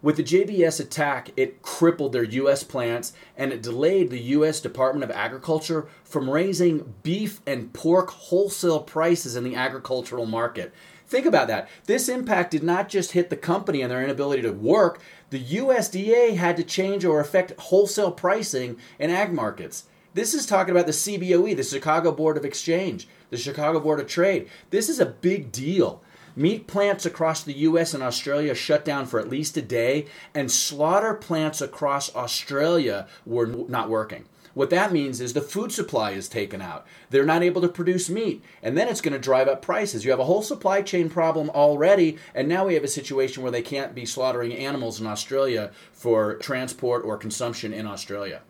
With 0.01 0.17
the 0.17 0.23
JBS 0.23 0.79
attack, 0.79 1.31
it 1.35 1.63
crippled 1.63 2.11
their 2.11 2.23
U.S. 2.23 2.63
plants 2.63 3.13
and 3.35 3.51
it 3.51 3.63
delayed 3.63 4.11
the 4.11 4.19
U.S. 4.19 4.61
Department 4.61 5.03
of 5.03 5.09
Agriculture 5.09 5.87
from 6.03 6.29
raising 6.29 6.93
beef 7.01 7.41
and 7.47 7.73
pork 7.73 8.11
wholesale 8.11 8.81
prices 8.81 9.35
in 9.35 9.43
the 9.43 9.55
agricultural 9.55 10.27
market. 10.27 10.71
Think 11.07 11.25
about 11.25 11.47
that. 11.47 11.69
This 11.85 12.09
impact 12.09 12.51
did 12.51 12.63
not 12.63 12.89
just 12.89 13.11
hit 13.11 13.29
the 13.29 13.37
company 13.37 13.81
and 13.81 13.91
their 13.91 14.03
inability 14.03 14.41
to 14.41 14.51
work, 14.51 15.01
the 15.29 15.43
USDA 15.43 16.35
had 16.35 16.57
to 16.57 16.63
change 16.63 17.05
or 17.05 17.19
affect 17.19 17.59
wholesale 17.59 18.11
pricing 18.11 18.77
in 18.99 19.11
ag 19.11 19.31
markets. 19.31 19.85
This 20.13 20.33
is 20.33 20.45
talking 20.45 20.71
about 20.71 20.85
the 20.85 20.93
CBOE, 20.93 21.55
the 21.55 21.63
Chicago 21.63 22.11
Board 22.11 22.37
of 22.37 22.45
Exchange, 22.45 23.07
the 23.29 23.37
Chicago 23.37 23.79
Board 23.79 23.99
of 23.99 24.07
Trade. 24.07 24.49
This 24.69 24.87
is 24.87 24.99
a 24.99 25.05
big 25.05 25.51
deal. 25.51 26.01
Meat 26.37 26.67
plants 26.67 27.05
across 27.05 27.43
the 27.43 27.53
US 27.53 27.93
and 27.93 28.01
Australia 28.01 28.55
shut 28.55 28.83
down 28.83 29.05
for 29.05 29.19
at 29.19 29.29
least 29.29 29.57
a 29.57 29.61
day, 29.61 30.07
and 30.33 30.51
slaughter 30.51 31.13
plants 31.13 31.61
across 31.61 32.13
Australia 32.15 33.07
were 33.25 33.45
not 33.45 33.89
working. 33.89 34.25
What 34.55 34.69
that 34.69 34.93
means 34.93 35.19
is 35.19 35.33
the 35.33 35.41
food 35.41 35.73
supply 35.73 36.11
is 36.11 36.29
taken 36.29 36.61
out. 36.61 36.87
They're 37.09 37.25
not 37.25 37.43
able 37.43 37.61
to 37.61 37.67
produce 37.67 38.09
meat. 38.09 38.41
And 38.63 38.77
then 38.77 38.87
it's 38.87 39.01
going 39.01 39.13
to 39.13 39.19
drive 39.19 39.49
up 39.49 39.61
prices. 39.61 40.05
You 40.05 40.11
have 40.11 40.19
a 40.19 40.25
whole 40.25 40.41
supply 40.41 40.81
chain 40.81 41.09
problem 41.09 41.49
already. 41.49 42.17
And 42.33 42.47
now 42.47 42.65
we 42.65 42.73
have 42.73 42.83
a 42.83 42.87
situation 42.87 43.43
where 43.43 43.51
they 43.51 43.61
can't 43.61 43.93
be 43.93 44.05
slaughtering 44.05 44.53
animals 44.53 44.99
in 44.99 45.07
Australia 45.07 45.71
for 45.91 46.35
transport 46.35 47.03
or 47.03 47.17
consumption 47.17 47.73
in 47.73 47.85
Australia. 47.85 48.41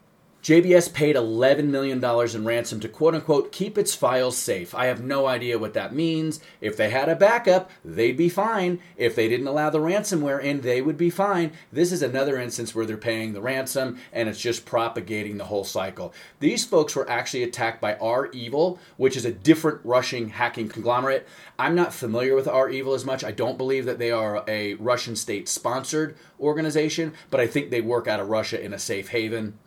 JBS 0.46 0.94
paid 0.94 1.16
$11 1.16 1.70
million 1.70 2.06
in 2.06 2.46
ransom 2.46 2.80
to 2.80 2.88
quote 2.88 3.16
unquote 3.16 3.52
keep 3.52 3.80
its 3.80 3.96
files 3.96 4.38
safe. 4.38 4.76
I 4.76 4.86
have 4.86 5.04
no 5.04 5.26
idea 5.26 5.58
what 5.58 5.74
that 5.74 5.96
means. 5.96 6.40
If 6.62 6.78
they 6.78 6.92
had 6.92 7.10
a 7.10 7.16
backup, 7.16 7.72
they'd 7.84 8.16
be 8.16 8.30
fine. 8.30 8.80
If 8.96 9.16
they 9.16 9.28
didn't 9.28 9.48
allow 9.48 9.72
the 9.72 9.80
ransomware 9.80 10.40
in, 10.40 10.62
they 10.62 10.84
would 10.84 10.98
be 10.98 11.10
fine. 11.10 11.54
This 11.72 11.92
is 11.92 12.04
another 12.04 12.38
instance 12.40 12.76
where 12.76 12.86
they're 12.86 12.96
paying 12.96 13.34
the 13.34 13.42
ransom 13.42 13.98
and 14.14 14.30
it's 14.30 14.40
just 14.40 14.68
propagating 14.68 15.40
the 15.40 15.46
whole 15.46 15.64
cycle. 15.64 16.14
These 16.40 16.64
folks 16.64 16.96
were 16.96 17.10
actually 17.10 17.42
attacked 17.42 17.82
by 17.82 17.96
REvil, 17.96 18.78
which 18.98 19.18
is 19.18 19.26
a 19.26 19.32
different 19.32 19.82
Russian 19.84 20.30
hacking 20.30 20.70
conglomerate. 20.70 21.28
I'm 21.58 21.74
not 21.74 21.92
familiar 21.92 22.36
with 22.36 22.46
REvil 22.46 22.94
as 22.94 23.04
much. 23.04 23.24
I 23.24 23.32
don't 23.32 23.58
believe 23.58 23.86
that 23.86 23.98
they 23.98 24.12
are 24.12 24.44
a 24.48 24.76
Russian 24.76 25.16
state 25.16 25.50
sponsored 25.50 26.16
organization, 26.40 27.14
but 27.32 27.40
I 27.40 27.48
think 27.48 27.72
they 27.72 27.82
work 27.82 28.08
out 28.08 28.20
of 28.20 28.30
Russia 28.30 28.64
in 28.64 28.74
a 28.74 28.78
safe 28.78 29.08
haven 29.08 29.58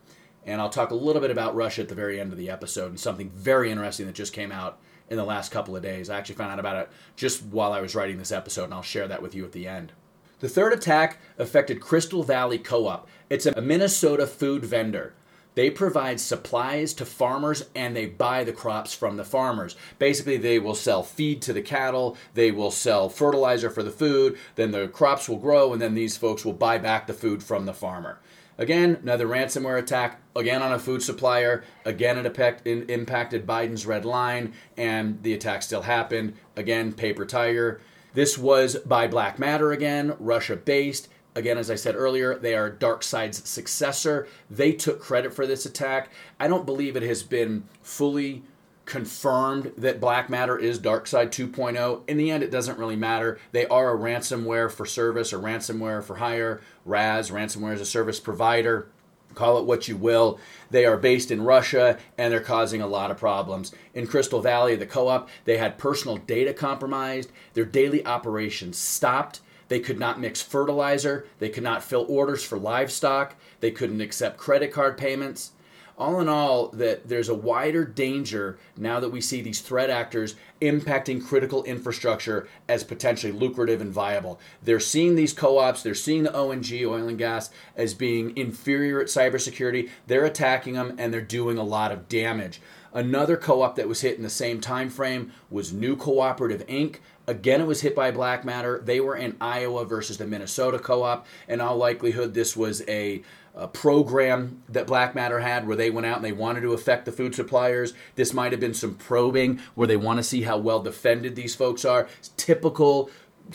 and 0.47 0.61
I'll 0.61 0.71
talk 0.71 0.90
a 0.90 0.95
little 0.95 1.21
bit 1.21 1.30
about 1.30 1.54
Russia 1.54 1.83
at 1.83 1.88
the 1.88 1.95
very 1.95 2.21
end 2.21 2.33
of 2.33 2.38
the 2.38 2.50
episode 2.50 2.88
and 2.88 3.00
something 3.00 3.30
very 3.30 3.71
interesting 3.71 4.07
that 4.07 4.14
just 4.14 4.33
came 4.33 4.52
out 4.52 4.78
in 5.11 5.16
the 5.16 5.25
last 5.25 5.50
couple 5.50 5.76
of 5.76 5.83
days. 5.83 6.11
I 6.11 6.18
actually 6.18 6.37
found 6.37 6.52
out 6.52 6.59
about 6.59 6.76
it 6.76 6.90
just 7.16 7.42
while 7.45 7.73
I 7.73 7.80
was 7.80 7.95
writing 7.95 8.18
this 8.18 8.33
episode, 8.33 8.64
and 8.64 8.75
I'll 8.75 8.83
share 8.83 9.09
that 9.09 9.23
with 9.23 9.35
you 9.35 9.45
at 9.45 9.52
the 9.52 9.66
end. 9.66 9.92
The 10.40 10.49
third 10.49 10.73
attack 10.73 11.18
affected 11.37 11.80
Crystal 11.80 12.23
Valley 12.23 12.59
Co 12.59 12.87
op. 12.87 13.09
It's 13.28 13.47
a 13.47 13.61
Minnesota 13.61 14.26
food 14.26 14.64
vendor. 14.64 15.14
They 15.59 15.71
provide 15.71 16.21
supplies 16.21 16.95
to 16.95 17.04
farmers 17.04 17.64
and 17.75 17.97
they 17.97 18.07
buy 18.07 18.45
the 18.45 18.52
crops 18.52 18.95
from 18.95 19.16
the 19.16 19.25
farmers. 19.25 19.75
Basically, 19.99 20.37
they 20.37 20.61
will 20.61 20.76
sell 20.76 21.02
feed 21.02 21.42
to 21.42 21.52
the 21.52 21.62
cattle, 21.62 22.16
they 22.35 22.52
will 22.52 22.71
sell 22.71 23.09
fertilizer 23.09 23.68
for 23.68 23.83
the 23.83 23.90
food, 23.90 24.38
then 24.54 24.71
the 24.71 24.87
crops 24.87 25.28
will 25.28 25.38
grow, 25.38 25.73
and 25.73 25.83
then 25.83 25.95
these 25.95 26.16
folks 26.16 26.45
will 26.45 26.52
buy 26.52 26.78
back 26.78 27.09
the 27.09 27.12
food 27.12 27.42
from 27.42 27.66
the 27.66 27.75
farmer. 27.75 28.21
Again, 28.58 28.98
another 29.02 29.28
ransomware 29.28 29.78
attack, 29.78 30.20
again 30.34 30.62
on 30.62 30.72
a 30.72 30.80
food 30.80 31.00
supplier. 31.02 31.62
Again, 31.84 32.18
it 32.18 32.90
impacted 32.90 33.46
Biden's 33.46 33.86
red 33.86 34.04
line, 34.04 34.52
and 34.76 35.22
the 35.22 35.32
attack 35.32 35.62
still 35.62 35.82
happened. 35.82 36.34
Again, 36.56 36.92
Paper 36.92 37.24
Tiger. 37.24 37.80
This 38.14 38.36
was 38.36 38.76
by 38.78 39.06
Black 39.06 39.38
Matter 39.38 39.70
again, 39.70 40.16
Russia 40.18 40.56
based. 40.56 41.08
Again, 41.36 41.56
as 41.56 41.70
I 41.70 41.76
said 41.76 41.94
earlier, 41.94 42.36
they 42.36 42.56
are 42.56 42.68
DarkSide's 42.68 43.48
successor. 43.48 44.26
They 44.50 44.72
took 44.72 45.00
credit 45.00 45.32
for 45.32 45.46
this 45.46 45.64
attack. 45.64 46.10
I 46.40 46.48
don't 46.48 46.66
believe 46.66 46.96
it 46.96 47.04
has 47.04 47.22
been 47.22 47.68
fully 47.80 48.42
confirmed 48.88 49.73
that 49.76 50.00
Black 50.00 50.30
Matter 50.30 50.59
is 50.59 50.80
DarkSide 50.80 51.28
2.0. 51.28 52.09
In 52.09 52.16
the 52.16 52.30
end, 52.30 52.42
it 52.42 52.50
doesn't 52.50 52.78
really 52.78 52.97
matter. 52.97 53.38
They 53.52 53.66
are 53.66 53.95
a 53.95 53.99
ransomware 53.99 54.73
for 54.73 54.87
service 54.87 55.33
or 55.33 55.38
ransomware 55.38 56.02
for 56.02 56.16
hire, 56.16 56.62
RAS, 56.87 57.30
ransomware 57.30 57.75
as 57.75 57.83
a 57.83 57.87
service 57.87 58.18
provider. 58.18 58.88
Call 59.35 59.59
it 59.59 59.66
what 59.66 59.88
you 59.88 59.97
will. 59.97 60.40
They 60.71 60.87
are 60.87 60.97
based 60.97 61.30
in 61.30 61.42
Russia 61.42 61.99
and 62.16 62.33
they're 62.33 62.40
causing 62.40 62.80
a 62.80 62.87
lot 62.87 63.11
of 63.11 63.18
problems. 63.18 63.75
In 63.92 64.07
Crystal 64.07 64.40
Valley, 64.40 64.75
the 64.75 64.87
co 64.87 65.09
op, 65.09 65.28
they 65.45 65.59
had 65.59 65.78
personal 65.78 66.16
data 66.16 66.54
compromised, 66.54 67.30
their 67.52 67.66
daily 67.66 68.04
operations 68.07 68.78
stopped. 68.78 69.40
They 69.68 69.80
could 69.80 69.99
not 69.99 70.18
mix 70.18 70.40
fertilizer. 70.40 71.26
They 71.40 71.50
could 71.50 71.62
not 71.62 71.85
fill 71.85 72.07
orders 72.09 72.42
for 72.42 72.59
livestock. 72.59 73.35
They 73.61 73.71
couldn't 73.71 74.00
accept 74.00 74.38
credit 74.38 74.73
card 74.73 74.97
payments 74.97 75.52
all 75.99 76.21
in 76.21 76.28
all, 76.28 76.69
that 76.69 77.09
there's 77.09 77.28
a 77.28 77.35
wider 77.35 77.85
danger 77.85 78.59
now 78.76 79.00
that 79.00 79.11
we 79.11 79.21
see 79.21 79.40
these 79.40 79.61
threat 79.61 79.90
actors 79.90 80.37
impacting 80.62 81.25
critical 81.25 81.64
infrastructure 81.64 82.49
as 82.69 82.85
potentially 82.85 83.33
lucrative 83.33 83.81
and 83.81 83.93
viable. 83.93 84.40
They're 84.62 84.81
seeing 84.81 85.17
these 85.17 85.33
co-ops, 85.33 85.83
they're 85.83 85.95
seeing 85.95 86.23
the 86.23 86.35
ONG, 86.35 86.73
oil 86.87 87.09
and 87.09 87.19
gas, 87.19 87.50
as 87.76 87.95
being 87.95 88.37
inferior 88.37 89.00
at 89.00 89.09
cybersecurity. 89.09 89.90
They're 90.07 90.25
attacking 90.25 90.75
them 90.75 90.95
and 90.99 91.12
they're 91.12 91.21
doing 91.21 91.59
a 91.59 91.64
lot 91.64 91.93
of 91.93 92.09
damage. 92.09 92.61
Another 92.93 93.37
co-op 93.37 93.76
that 93.76 93.88
was 93.88 94.00
hit 94.00 94.17
in 94.17 94.23
the 94.23 94.31
same 94.31 94.61
time 94.61 94.88
frame 94.88 95.33
was 95.50 95.73
New 95.73 95.97
Cooperative 95.97 96.67
Inc. 96.67 96.97
Again, 97.26 97.61
it 97.61 97.67
was 97.67 97.83
hit 97.83 97.95
by 97.95 98.11
black 98.11 98.45
matter. 98.45 98.81
They 98.83 99.00
were 99.00 99.14
in 99.14 99.37
Iowa 99.40 99.85
versus 99.85 100.17
the 100.17 100.26
Minnesota 100.26 100.78
co-op. 100.78 101.26
In 101.47 101.61
all 101.61 101.76
likelihood, 101.76 102.33
this 102.33 102.57
was 102.57 102.83
a 102.88 103.23
a 103.58 103.66
program 103.66 104.62
that 104.68 104.86
Black 104.86 105.16
Matter 105.16 105.40
had 105.40 105.66
where 105.66 105.76
they 105.76 105.90
went 105.90 106.06
out 106.06 106.16
and 106.16 106.24
they 106.24 106.32
wanted 106.32 106.60
to 106.60 106.72
affect 106.72 107.04
the 107.04 107.12
food 107.12 107.34
suppliers. 107.34 107.92
This 108.14 108.32
might 108.32 108.52
have 108.52 108.60
been 108.60 108.72
some 108.72 108.94
probing 108.94 109.60
where 109.74 109.88
they 109.88 109.96
want 109.96 110.18
to 110.18 110.22
see 110.22 110.42
how 110.42 110.58
well 110.58 110.80
defended 110.80 111.34
these 111.34 111.56
folks 111.56 111.84
are. 111.84 112.08
It's 112.18 112.30
typical 112.36 113.10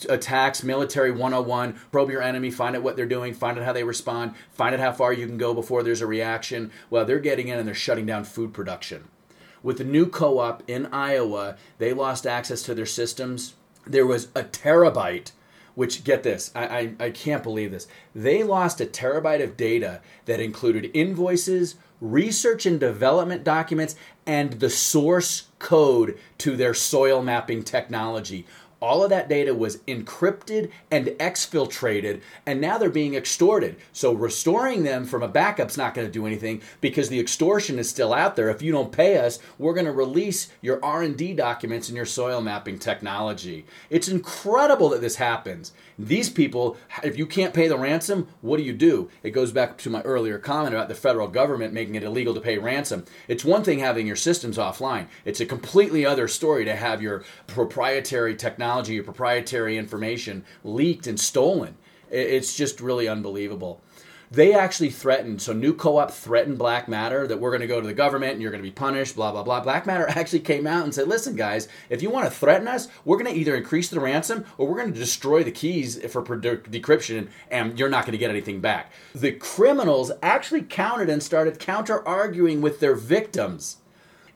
attacks, 0.10 0.62
military 0.62 1.12
101. 1.12 1.80
Probe 1.92 2.12
your 2.12 2.22
enemy, 2.22 2.52
find 2.52 2.76
out 2.76 2.84
what 2.84 2.98
they're 2.98 3.06
doing, 3.06 3.34
find 3.34 3.58
out 3.58 3.64
how 3.64 3.72
they 3.72 3.86
respond, 3.86 4.36
find 4.52 4.76
out 4.76 4.82
how 4.82 4.92
far 4.92 5.14
you 5.14 5.26
can 5.26 5.38
go 5.38 5.54
before 5.54 5.84
there's 5.84 6.02
a 6.02 6.08
reaction. 6.08 6.70
Well, 6.90 7.06
they're 7.06 7.20
getting 7.20 7.48
in 7.48 7.58
and 7.58 7.68
they're 7.68 7.74
shutting 7.74 8.06
down 8.06 8.26
food 8.26 8.54
production. 8.54 9.08
With 9.62 9.78
the 9.78 9.86
new 9.86 10.08
co 10.08 10.40
op 10.40 10.64
in 10.68 10.88
Iowa, 10.88 11.56
they 11.78 11.94
lost 11.94 12.28
access 12.28 12.62
to 12.64 12.76
their 12.76 12.86
systems. 12.86 13.54
There 13.88 14.06
was 14.06 14.26
a 14.36 14.44
terabyte 14.44 15.32
which 15.76 16.04
get 16.04 16.24
this, 16.24 16.52
I, 16.54 16.66
I, 17.00 17.06
I 17.06 17.10
can't 17.10 17.44
believe 17.44 17.72
this. 17.72 17.88
They 18.14 18.44
lost 18.44 18.82
a 18.82 18.86
terabyte 18.86 19.44
of 19.44 19.58
data 19.58 20.02
that 20.26 20.40
included 20.40 20.92
invoices, 20.94 21.76
research 22.00 22.66
and 22.66 22.80
development 22.80 23.44
documents, 23.44 23.96
and 24.26 24.54
the 24.54 24.70
source 24.70 25.48
code 25.60 26.18
to 26.40 26.56
their 26.56 26.74
soil 26.74 27.24
mapping 27.24 27.64
technology. 27.64 28.46
All 28.84 29.02
of 29.02 29.10
that 29.12 29.30
data 29.30 29.56
was 29.56 29.78
encrypted 29.88 30.70
and 30.92 31.08
exfiltrated, 31.08 32.20
and 32.46 32.60
now 32.60 32.78
they're 32.78 32.90
being 32.90 33.16
extorted. 33.16 33.78
So 33.94 34.12
restoring 34.12 34.84
them 34.84 35.06
from 35.06 35.24
a 35.24 35.28
backup's 35.30 35.78
not 35.78 35.94
going 35.94 36.06
to 36.06 36.12
do 36.12 36.28
anything 36.28 36.62
because 36.82 37.08
the 37.08 37.20
extortion 37.20 37.80
is 37.80 37.90
still 37.90 38.14
out 38.14 38.36
there. 38.36 38.50
If 38.50 38.62
you 38.62 38.74
don't 38.74 38.92
pay 38.92 39.20
us, 39.20 39.40
we're 39.58 39.74
going 39.74 39.86
to 39.86 39.94
release 39.94 40.52
your 40.62 40.84
R&D 40.84 41.34
documents 41.36 41.88
and 41.88 41.96
your 41.96 42.06
soil 42.06 42.42
mapping 42.42 42.78
technology. 42.78 43.66
It's 43.90 44.10
incredible 44.10 44.90
that 44.90 45.00
this 45.00 45.16
happens. 45.16 45.72
These 45.98 46.30
people, 46.32 46.76
if 47.04 47.18
you 47.18 47.26
can't 47.26 47.54
pay 47.54 47.70
the 47.70 47.78
ransom, 47.78 48.28
what 48.42 48.58
do 48.58 48.64
you 48.64 48.74
do? 48.74 49.10
It 49.22 49.32
goes 49.32 49.54
back 49.54 49.78
to 49.78 49.90
my 49.90 50.02
earlier 50.02 50.40
comment 50.40 50.76
about 50.76 50.90
the 50.90 50.96
federal 50.96 51.30
government 51.30 51.74
making 51.74 51.96
it 51.96 52.04
illegal 52.04 52.34
to 52.34 52.42
pay 52.42 52.58
ransom. 52.58 53.06
It's 53.30 53.46
one 53.46 53.64
thing 53.64 53.80
having 53.80 54.08
your 54.08 54.18
systems 54.18 54.58
offline. 54.58 55.08
It's 55.24 55.40
a 55.40 55.46
completely 55.46 56.06
other 56.06 56.28
story 56.28 56.66
to 56.66 56.76
have 56.76 57.02
your 57.02 57.24
proprietary 57.48 58.36
technology, 58.36 58.73
your 58.82 59.04
proprietary 59.04 59.78
information 59.78 60.44
leaked 60.64 61.08
and 61.08 61.20
stolen. 61.20 61.76
It's 62.10 62.56
just 62.56 62.80
really 62.80 63.08
unbelievable. 63.08 63.82
They 64.34 64.56
actually 64.56 64.90
threatened 64.90 65.44
so 65.44 65.54
new 65.54 65.76
co-op 65.76 66.10
threatened 66.10 66.58
black 66.58 66.88
matter 66.88 67.28
that 67.28 67.40
we're 67.40 67.52
going 67.52 67.62
to 67.62 67.68
go 67.68 67.80
to 67.80 67.86
the 67.86 67.94
government 67.94 68.34
and 68.34 68.42
you're 68.42 68.50
going 68.50 68.64
to 68.64 68.68
be 68.68 68.74
punished 68.74 69.16
blah 69.16 69.32
blah 69.32 69.44
blah. 69.44 69.60
Black 69.60 69.86
matter 69.86 70.08
actually 70.10 70.40
came 70.40 70.66
out 70.66 70.84
and 70.84 70.94
said 70.94 71.08
listen 71.08 71.36
guys 71.36 71.68
if 71.92 72.02
you 72.02 72.10
want 72.10 72.26
to 72.26 72.32
threaten 72.32 72.68
us 72.68 72.88
we're 73.06 73.18
going 73.18 73.32
to 73.32 73.40
either 73.40 73.56
increase 73.56 73.90
the 73.90 74.00
ransom 74.00 74.44
or 74.58 74.68
we're 74.68 74.78
going 74.78 74.92
to 74.92 75.00
destroy 75.00 75.44
the 75.44 75.52
keys 75.52 76.04
for 76.12 76.24
decryption 76.24 77.28
and 77.52 77.78
you're 77.78 77.90
not 77.90 78.06
going 78.06 78.14
to 78.14 78.18
get 78.18 78.32
anything 78.32 78.60
back. 78.60 78.92
The 79.14 79.34
criminals 79.34 80.12
actually 80.24 80.64
countered 80.64 81.12
and 81.12 81.22
started 81.22 81.60
counter 81.60 82.06
arguing 82.08 82.60
with 82.60 82.80
their 82.80 82.96
victims 82.96 83.78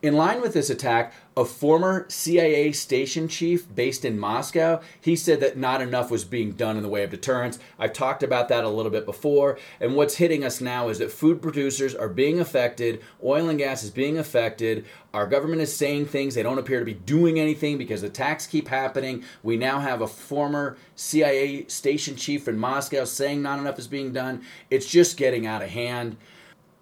in 0.08 0.16
line 0.16 0.42
with 0.42 0.54
this 0.54 0.70
attack, 0.70 1.14
a 1.36 1.46
former 1.46 2.06
CIA 2.10 2.72
station 2.72 3.28
chief 3.28 3.74
based 3.76 4.06
in 4.06 4.18
Moscow, 4.18 4.82
he 5.00 5.16
said 5.16 5.40
that 5.42 5.58
not 5.58 5.82
enough 5.82 6.10
was 6.10 6.26
being 6.26 6.54
done 6.54 6.78
in 6.78 6.84
the 6.84 6.90
way 6.90 7.04
of 7.04 7.12
deterrence. 7.12 7.60
I've 7.78 7.94
talked 7.94 8.24
about 8.24 8.48
that 8.48 8.64
a 8.64 8.70
little 8.70 8.92
bit 8.92 9.06
before, 9.06 9.60
and 9.80 9.96
what's 9.96 10.16
hitting 10.16 10.44
us 10.44 10.62
now 10.62 10.88
is 10.90 10.98
that 10.98 11.12
food 11.12 11.42
producers 11.42 11.94
are 11.94 12.10
being 12.10 12.40
affected, 12.40 13.04
oil 13.24 13.50
and 13.50 13.60
gas 13.60 13.84
is 13.84 13.92
being 13.92 14.18
affected, 14.18 14.86
our 15.14 15.28
government 15.28 15.62
is 15.62 15.76
saying 15.76 16.06
things, 16.08 16.34
they 16.34 16.44
don't 16.44 16.58
appear 16.58 16.80
to 16.80 16.86
be 16.86 16.94
doing 16.94 17.40
anything 17.40 17.78
because 17.78 18.02
attacks 18.02 18.48
keep 18.48 18.70
happening. 18.70 19.24
We 19.44 19.58
now 19.58 19.80
have 19.80 20.02
a 20.02 20.08
former 20.08 20.78
CIA 20.96 21.68
station 21.68 22.16
chief 22.16 22.48
in 22.48 22.58
Moscow 22.58 23.04
saying 23.04 23.42
not 23.42 23.60
enough 23.60 23.78
is 23.78 23.88
being 23.88 24.14
done. 24.14 24.42
It's 24.70 24.88
just 24.88 25.18
getting 25.18 25.46
out 25.46 25.62
of 25.62 25.70
hand 25.70 26.18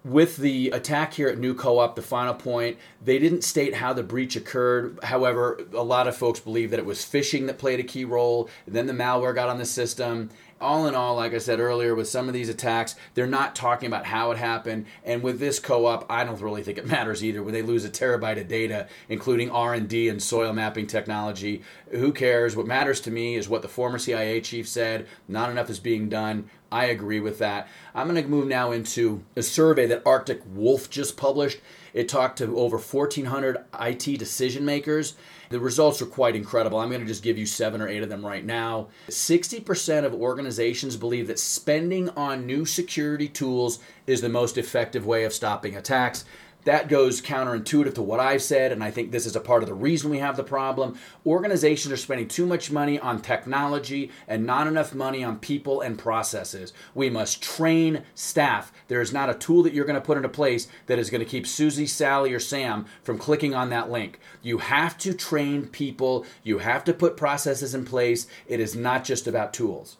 with 0.06 0.36
the 0.36 0.70
attack 0.70 1.14
here 1.14 1.28
at 1.28 1.36
New 1.36 1.52
Co-op, 1.52 1.96
the 1.96 2.02
final 2.02 2.32
point, 2.32 2.78
they 3.04 3.18
didn't 3.18 3.42
state 3.42 3.74
how 3.74 3.92
the 3.92 4.04
breach 4.04 4.36
occurred. 4.36 5.00
However, 5.02 5.60
a 5.74 5.82
lot 5.82 6.06
of 6.06 6.16
folks 6.16 6.38
believe 6.38 6.70
that 6.70 6.78
it 6.78 6.86
was 6.86 7.00
phishing 7.00 7.46
that 7.48 7.58
played 7.58 7.80
a 7.80 7.82
key 7.82 8.04
role. 8.04 8.48
Then 8.68 8.86
the 8.86 8.92
malware 8.92 9.34
got 9.34 9.48
on 9.48 9.58
the 9.58 9.66
system. 9.66 10.30
All 10.58 10.86
in 10.86 10.94
all, 10.94 11.16
like 11.16 11.34
I 11.34 11.38
said 11.38 11.60
earlier, 11.60 11.94
with 11.94 12.08
some 12.08 12.28
of 12.28 12.34
these 12.34 12.48
attacks, 12.48 12.94
they're 13.14 13.26
not 13.26 13.54
talking 13.54 13.86
about 13.86 14.06
how 14.06 14.30
it 14.30 14.38
happened. 14.38 14.86
And 15.04 15.22
with 15.22 15.38
this 15.38 15.58
co-op, 15.58 16.10
I 16.10 16.24
don't 16.24 16.40
really 16.40 16.62
think 16.62 16.78
it 16.78 16.86
matters 16.90 17.22
either. 17.22 17.42
When 17.42 17.52
they 17.52 17.62
lose 17.62 17.84
a 17.84 17.90
terabyte 17.90 18.40
of 18.40 18.48
data, 18.48 18.88
including 19.08 19.50
R&D 19.50 20.08
and 20.08 20.22
soil 20.22 20.54
mapping 20.54 20.86
technology, 20.86 21.62
who 21.90 22.12
cares? 22.12 22.56
What 22.56 22.66
matters 22.66 23.00
to 23.02 23.10
me 23.10 23.36
is 23.36 23.48
what 23.48 23.62
the 23.62 23.68
former 23.68 23.98
CIA 23.98 24.40
chief 24.40 24.66
said. 24.66 25.06
Not 25.28 25.50
enough 25.50 25.68
is 25.68 25.78
being 25.78 26.08
done. 26.08 26.48
I 26.72 26.86
agree 26.86 27.20
with 27.20 27.38
that. 27.38 27.68
I'm 27.94 28.08
going 28.08 28.22
to 28.22 28.28
move 28.28 28.48
now 28.48 28.72
into 28.72 29.24
a 29.36 29.42
survey 29.42 29.86
that 29.86 30.02
Arctic 30.04 30.42
Wolf 30.46 30.90
just 30.90 31.16
published. 31.16 31.58
It 31.96 32.10
talked 32.10 32.36
to 32.38 32.58
over 32.58 32.76
1,400 32.76 33.56
IT 33.80 34.18
decision 34.18 34.66
makers. 34.66 35.14
The 35.48 35.58
results 35.58 36.02
are 36.02 36.06
quite 36.06 36.36
incredible. 36.36 36.78
I'm 36.78 36.90
going 36.90 37.00
to 37.00 37.06
just 37.06 37.22
give 37.22 37.38
you 37.38 37.46
seven 37.46 37.80
or 37.80 37.88
eight 37.88 38.02
of 38.02 38.10
them 38.10 38.24
right 38.24 38.44
now. 38.44 38.88
60% 39.08 40.04
of 40.04 40.12
organizations 40.12 40.98
believe 40.98 41.26
that 41.28 41.38
spending 41.38 42.10
on 42.10 42.44
new 42.44 42.66
security 42.66 43.28
tools 43.28 43.78
is 44.06 44.20
the 44.20 44.28
most 44.28 44.58
effective 44.58 45.06
way 45.06 45.24
of 45.24 45.32
stopping 45.32 45.74
attacks. 45.74 46.26
That 46.66 46.88
goes 46.88 47.22
counterintuitive 47.22 47.94
to 47.94 48.02
what 48.02 48.18
I've 48.18 48.42
said, 48.42 48.72
and 48.72 48.82
I 48.82 48.90
think 48.90 49.12
this 49.12 49.24
is 49.24 49.36
a 49.36 49.40
part 49.40 49.62
of 49.62 49.68
the 49.68 49.74
reason 49.74 50.10
we 50.10 50.18
have 50.18 50.36
the 50.36 50.42
problem. 50.42 50.98
Organizations 51.24 51.92
are 51.92 51.96
spending 51.96 52.26
too 52.26 52.44
much 52.44 52.72
money 52.72 52.98
on 52.98 53.22
technology 53.22 54.10
and 54.26 54.44
not 54.44 54.66
enough 54.66 54.92
money 54.92 55.22
on 55.22 55.38
people 55.38 55.80
and 55.80 55.96
processes. 55.96 56.72
We 56.92 57.08
must 57.08 57.40
train 57.40 58.02
staff. 58.16 58.72
There 58.88 59.00
is 59.00 59.12
not 59.12 59.30
a 59.30 59.34
tool 59.34 59.62
that 59.62 59.74
you're 59.74 59.84
going 59.84 59.94
to 59.94 60.04
put 60.04 60.16
into 60.16 60.28
place 60.28 60.66
that 60.86 60.98
is 60.98 61.08
going 61.08 61.22
to 61.22 61.30
keep 61.30 61.46
Susie, 61.46 61.86
Sally, 61.86 62.32
or 62.32 62.40
Sam 62.40 62.86
from 63.04 63.16
clicking 63.16 63.54
on 63.54 63.70
that 63.70 63.88
link. 63.88 64.18
You 64.42 64.58
have 64.58 64.98
to 64.98 65.14
train 65.14 65.68
people, 65.68 66.26
you 66.42 66.58
have 66.58 66.82
to 66.86 66.92
put 66.92 67.16
processes 67.16 67.76
in 67.76 67.84
place. 67.84 68.26
It 68.48 68.58
is 68.58 68.74
not 68.74 69.04
just 69.04 69.28
about 69.28 69.54
tools. 69.54 69.98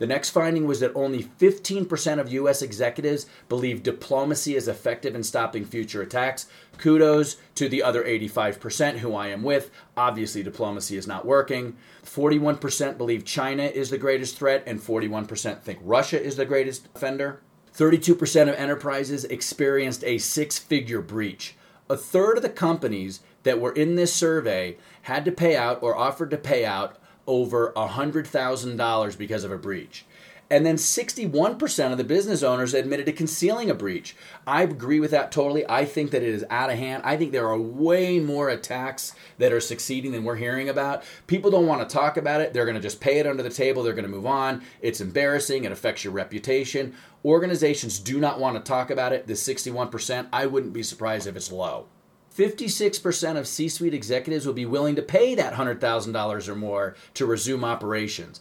The 0.00 0.06
next 0.06 0.30
finding 0.30 0.66
was 0.66 0.80
that 0.80 0.92
only 0.94 1.22
15% 1.22 2.18
of 2.18 2.32
U.S. 2.32 2.62
executives 2.62 3.26
believe 3.50 3.82
diplomacy 3.82 4.56
is 4.56 4.66
effective 4.66 5.14
in 5.14 5.22
stopping 5.22 5.66
future 5.66 6.00
attacks. 6.00 6.46
Kudos 6.78 7.36
to 7.56 7.68
the 7.68 7.82
other 7.82 8.02
85% 8.02 8.96
who 8.96 9.14
I 9.14 9.26
am 9.26 9.42
with. 9.42 9.70
Obviously, 9.98 10.42
diplomacy 10.42 10.96
is 10.96 11.06
not 11.06 11.26
working. 11.26 11.76
41% 12.02 12.96
believe 12.96 13.26
China 13.26 13.64
is 13.64 13.90
the 13.90 13.98
greatest 13.98 14.38
threat, 14.38 14.62
and 14.66 14.80
41% 14.80 15.60
think 15.60 15.78
Russia 15.82 16.20
is 16.20 16.36
the 16.36 16.46
greatest 16.46 16.88
offender. 16.94 17.42
32% 17.76 18.48
of 18.48 18.54
enterprises 18.54 19.26
experienced 19.26 20.02
a 20.04 20.16
six 20.16 20.58
figure 20.58 21.02
breach. 21.02 21.56
A 21.90 21.96
third 21.98 22.38
of 22.38 22.42
the 22.42 22.48
companies 22.48 23.20
that 23.42 23.60
were 23.60 23.72
in 23.72 23.96
this 23.96 24.14
survey 24.14 24.78
had 25.02 25.26
to 25.26 25.32
pay 25.32 25.56
out 25.56 25.82
or 25.82 25.94
offered 25.94 26.30
to 26.30 26.38
pay 26.38 26.64
out 26.64 26.96
over 27.30 27.72
$100,000 27.76 29.16
because 29.16 29.44
of 29.44 29.52
a 29.52 29.56
breach. 29.56 30.04
And 30.52 30.66
then 30.66 30.74
61% 30.74 31.92
of 31.92 31.96
the 31.96 32.02
business 32.02 32.42
owners 32.42 32.74
admitted 32.74 33.06
to 33.06 33.12
concealing 33.12 33.70
a 33.70 33.74
breach. 33.74 34.16
I 34.48 34.64
agree 34.64 34.98
with 34.98 35.12
that 35.12 35.30
totally. 35.30 35.64
I 35.68 35.84
think 35.84 36.10
that 36.10 36.24
it 36.24 36.28
is 36.28 36.44
out 36.50 36.70
of 36.70 36.76
hand. 36.76 37.04
I 37.06 37.16
think 37.16 37.30
there 37.30 37.46
are 37.46 37.56
way 37.56 38.18
more 38.18 38.48
attacks 38.48 39.14
that 39.38 39.52
are 39.52 39.60
succeeding 39.60 40.10
than 40.10 40.24
we're 40.24 40.34
hearing 40.34 40.68
about. 40.68 41.04
People 41.28 41.52
don't 41.52 41.68
want 41.68 41.88
to 41.88 41.94
talk 41.94 42.16
about 42.16 42.40
it. 42.40 42.52
They're 42.52 42.64
going 42.64 42.74
to 42.74 42.82
just 42.82 43.00
pay 43.00 43.20
it 43.20 43.28
under 43.28 43.44
the 43.44 43.48
table. 43.48 43.84
They're 43.84 43.92
going 43.92 44.02
to 44.02 44.10
move 44.10 44.26
on. 44.26 44.62
It's 44.80 45.00
embarrassing. 45.00 45.62
It 45.62 45.70
affects 45.70 46.02
your 46.02 46.12
reputation. 46.12 46.96
Organizations 47.24 48.00
do 48.00 48.18
not 48.18 48.40
want 48.40 48.56
to 48.56 48.68
talk 48.68 48.90
about 48.90 49.12
it. 49.12 49.28
The 49.28 49.34
61%, 49.34 50.26
I 50.32 50.46
wouldn't 50.46 50.72
be 50.72 50.82
surprised 50.82 51.28
if 51.28 51.36
it's 51.36 51.52
low. 51.52 51.86
56% 52.36 53.36
of 53.36 53.48
C 53.48 53.68
suite 53.68 53.94
executives 53.94 54.46
will 54.46 54.52
be 54.52 54.66
willing 54.66 54.96
to 54.96 55.02
pay 55.02 55.34
that 55.34 55.54
$100,000 55.54 56.48
or 56.48 56.54
more 56.54 56.94
to 57.14 57.26
resume 57.26 57.64
operations. 57.64 58.40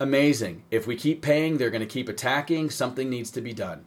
Amazing. 0.00 0.62
If 0.70 0.86
we 0.86 0.96
keep 0.96 1.22
paying, 1.22 1.58
they're 1.58 1.70
going 1.70 1.80
to 1.80 1.86
keep 1.86 2.08
attacking. 2.08 2.70
Something 2.70 3.08
needs 3.08 3.30
to 3.32 3.40
be 3.40 3.52
done. 3.52 3.86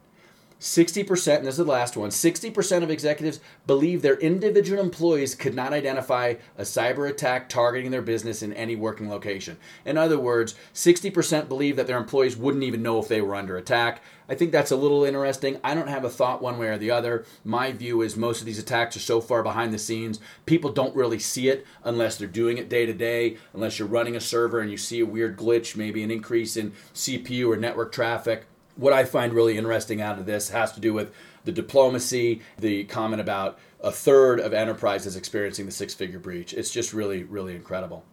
60%, 0.60 1.38
and 1.38 1.46
this 1.46 1.54
is 1.54 1.64
the 1.64 1.64
last 1.64 1.96
one 1.96 2.10
60% 2.10 2.82
of 2.82 2.90
executives 2.90 3.40
believe 3.66 4.02
their 4.02 4.18
individual 4.18 4.82
employees 4.82 5.34
could 5.34 5.54
not 5.54 5.72
identify 5.72 6.34
a 6.58 6.62
cyber 6.62 7.08
attack 7.08 7.48
targeting 7.48 7.90
their 7.90 8.02
business 8.02 8.42
in 8.42 8.52
any 8.52 8.76
working 8.76 9.08
location. 9.08 9.56
In 9.86 9.96
other 9.96 10.18
words, 10.18 10.54
60% 10.74 11.48
believe 11.48 11.76
that 11.76 11.86
their 11.86 11.96
employees 11.96 12.36
wouldn't 12.36 12.64
even 12.64 12.82
know 12.82 12.98
if 12.98 13.08
they 13.08 13.22
were 13.22 13.34
under 13.34 13.56
attack. 13.56 14.02
I 14.28 14.34
think 14.34 14.52
that's 14.52 14.70
a 14.70 14.76
little 14.76 15.02
interesting. 15.02 15.58
I 15.64 15.74
don't 15.74 15.88
have 15.88 16.04
a 16.04 16.10
thought 16.10 16.42
one 16.42 16.58
way 16.58 16.68
or 16.68 16.78
the 16.78 16.90
other. 16.90 17.24
My 17.42 17.72
view 17.72 18.02
is 18.02 18.16
most 18.16 18.40
of 18.40 18.46
these 18.46 18.58
attacks 18.58 18.94
are 18.96 19.00
so 19.00 19.22
far 19.22 19.42
behind 19.42 19.72
the 19.72 19.78
scenes, 19.78 20.20
people 20.44 20.70
don't 20.70 20.94
really 20.94 21.18
see 21.18 21.48
it 21.48 21.66
unless 21.84 22.16
they're 22.16 22.28
doing 22.28 22.58
it 22.58 22.68
day 22.68 22.84
to 22.84 22.92
day, 22.92 23.38
unless 23.54 23.78
you're 23.78 23.88
running 23.88 24.14
a 24.14 24.20
server 24.20 24.60
and 24.60 24.70
you 24.70 24.76
see 24.76 25.00
a 25.00 25.06
weird 25.06 25.38
glitch, 25.38 25.74
maybe 25.74 26.02
an 26.02 26.10
increase 26.10 26.56
in 26.56 26.72
CPU 26.94 27.48
or 27.48 27.56
network 27.56 27.92
traffic 27.92 28.44
what 28.76 28.92
I 28.92 29.04
find 29.04 29.32
really 29.32 29.58
interesting 29.58 30.00
out 30.00 30.18
of 30.18 30.26
this 30.26 30.50
has 30.50 30.72
to 30.72 30.80
do 30.80 30.92
with 30.92 31.12
the 31.44 31.52
diplomacy, 31.52 32.42
the 32.58 32.84
comment 32.84 33.20
about 33.20 33.58
a 33.80 33.90
third 33.90 34.40
of 34.40 34.52
enterprises 34.52 35.16
experiencing 35.16 35.66
the 35.66 35.72
six 35.72 35.94
figure 35.94 36.18
breach. 36.18 36.52
It's 36.52 36.70
just 36.70 36.92
really, 36.92 37.24
really 37.24 37.54
incredible. 37.54 38.04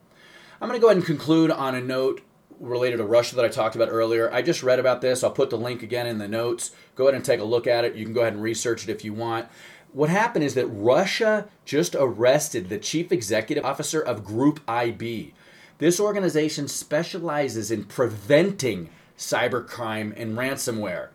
I'm 0.60 0.68
going 0.68 0.80
to 0.80 0.82
go 0.82 0.88
ahead 0.88 0.98
and 0.98 1.06
conclude 1.06 1.52
on 1.52 1.76
a 1.76 1.82
note 1.82 2.22
related 2.60 2.98
to 2.98 3.04
Russia 3.04 3.36
that 3.36 3.46
I 3.46 3.50
talked 3.50 3.76
about 3.76 3.90
earlier. 3.90 4.32
I 4.34 4.42
just 4.42 4.64
read 4.64 4.80
about 4.80 5.02
this. 5.02 5.24
I'll 5.24 5.32
put 5.32 5.50
the 5.50 5.58
link 5.58 5.84
again 5.84 6.08
in 6.08 6.18
the 6.18 6.28
notes. 6.28 6.72
Go 6.96 7.06
ahead 7.06 7.16
and 7.16 7.24
take 7.24 7.40
a 7.40 7.46
look 7.46 7.68
at 7.68 7.86
it. 7.86 7.96
You 7.96 8.06
can 8.06 8.14
go 8.14 8.22
ahead 8.22 8.34
and 8.34 8.42
research 8.42 8.84
it 8.84 8.92
if 8.92 9.06
you 9.06 9.14
want. 9.14 9.48
What 9.94 10.10
happened 10.10 10.44
is 10.44 10.56
that 10.56 10.68
Russia 10.68 11.48
just 11.66 11.96
arrested 11.96 12.70
the 12.70 12.78
chief 12.78 13.12
executive 13.12 13.66
officer 13.66 14.02
of 14.02 14.24
Group 14.24 14.60
IB. 14.68 15.34
This 15.78 16.00
organization 16.00 16.68
specializes 16.68 17.70
in 17.70 17.84
preventing 17.84 18.90
cybercrime, 19.18 20.14
and 20.16 20.38
ransomware. 20.38 21.10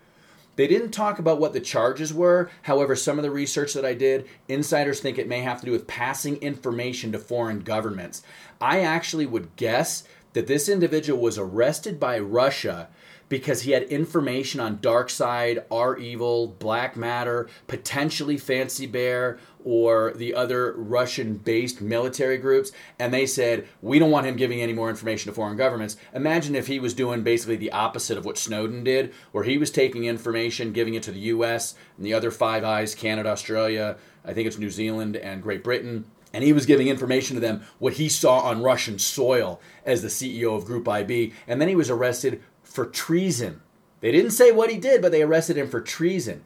They 0.57 0.67
didn't 0.67 0.91
talk 0.91 1.19
about 1.19 1.41
what 1.41 1.55
the 1.55 1.61
charges 1.61 2.13
were. 2.13 2.51
However, 2.63 2.95
some 2.95 3.19
of 3.19 3.23
the 3.23 3.31
research 3.31 3.73
that 3.73 3.87
I 3.87 3.95
did, 3.95 4.27
insiders 4.49 5.01
think 5.01 5.19
it 5.19 5.29
may 5.29 5.41
have 5.41 5.61
to 5.61 5.67
do 5.67 5.73
with 5.73 5.87
passing 5.87 6.37
information 6.37 7.13
to 7.13 7.19
foreign 7.19 7.61
governments. 7.61 8.23
I 8.61 8.81
actually 8.81 9.27
would 9.27 9.57
guess 9.57 10.05
that 10.35 10.47
this 10.47 10.69
individual 10.69 11.21
was 11.21 11.39
arrested 11.39 11.99
by 11.99 12.19
Russia 12.19 12.89
because 13.33 13.63
he 13.63 13.71
had 13.71 13.85
information 13.85 14.61
on 14.61 14.77
DarkSide, 14.77 15.65
REvil, 15.71 16.49
Black 16.59 16.99
Matter, 16.99 17.49
potentially 17.67 18.37
Fancy 18.37 18.85
Bear, 18.85 19.39
or 19.65 20.13
the 20.15 20.35
other 20.35 20.75
Russian 20.77 21.39
based 21.39 21.81
military 21.81 22.37
groups, 22.37 22.73
and 22.99 23.13
they 23.13 23.25
said, 23.25 23.67
We 23.81 23.99
don't 23.99 24.11
want 24.11 24.27
him 24.27 24.37
giving 24.37 24.61
any 24.61 24.75
more 24.75 24.91
information 24.91 25.31
to 25.31 25.35
foreign 25.35 25.57
governments. 25.57 25.97
Imagine 26.13 26.55
if 26.55 26.67
he 26.67 26.79
was 26.79 26.93
doing 26.93 27.23
basically 27.23 27.57
the 27.57 27.73
opposite 27.73 28.19
of 28.19 28.27
what 28.27 28.37
Snowden 28.37 28.85
did, 28.85 29.15
where 29.31 29.45
he 29.45 29.57
was 29.57 29.71
taking 29.71 30.05
information, 30.05 30.75
giving 30.75 30.93
it 30.93 31.03
to 31.05 31.11
the 31.11 31.21
US 31.21 31.75
and 31.97 32.05
the 32.05 32.13
other 32.13 32.31
Five 32.31 32.65
Eyes, 32.65 32.95
Canada, 32.95 33.31
Australia, 33.31 33.97
I 34.27 34.35
think 34.35 34.47
it's 34.47 34.59
New 34.59 34.69
Zealand, 34.69 35.17
and 35.17 35.43
Great 35.43 35.65
Britain. 35.65 36.05
And 36.35 36.45
he 36.45 36.53
was 36.53 36.67
giving 36.67 36.89
information 36.89 37.35
to 37.35 37.41
them 37.41 37.63
what 37.79 37.95
he 37.95 38.09
saw 38.09 38.41
on 38.41 38.63
Russian 38.63 38.99
soil 38.99 39.61
as 39.85 40.03
the 40.03 40.09
CEO 40.09 40.57
of 40.57 40.65
Group 40.65 40.89
IB. 40.89 41.33
And 41.47 41.61
then 41.61 41.69
he 41.69 41.77
was 41.77 41.91
arrested 41.91 42.43
for 42.73 42.87
treason. 42.87 43.61
They 44.01 44.11
didn't 44.11 44.33
say 44.33 44.51
what 44.51 44.71
he 44.71 44.79
did, 44.79 45.01
but 45.01 45.13
they 45.13 45.23
arrested 45.23 45.57
him 45.57 45.69
for 45.69 45.81
treason. 45.81 46.43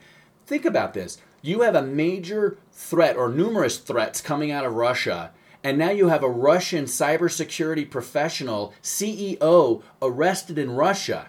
Think 0.47 0.65
about 0.65 0.93
this. 0.93 1.19
You 1.43 1.63
have 1.63 1.75
a 1.75 1.83
major 1.83 2.59
threat 2.73 3.17
or 3.17 3.31
numerous 3.31 3.79
threats 3.79 4.21
coming 4.21 4.51
out 4.51 4.67
of 4.67 4.75
Russia, 4.75 5.31
and 5.63 5.79
now 5.79 5.91
you 5.91 6.09
have 6.09 6.23
a 6.23 6.29
Russian 6.29 6.85
cybersecurity 6.85 7.91
professional, 7.91 8.75
CEO, 8.83 9.83
arrested 10.03 10.59
in 10.59 10.73
Russia 10.73 11.29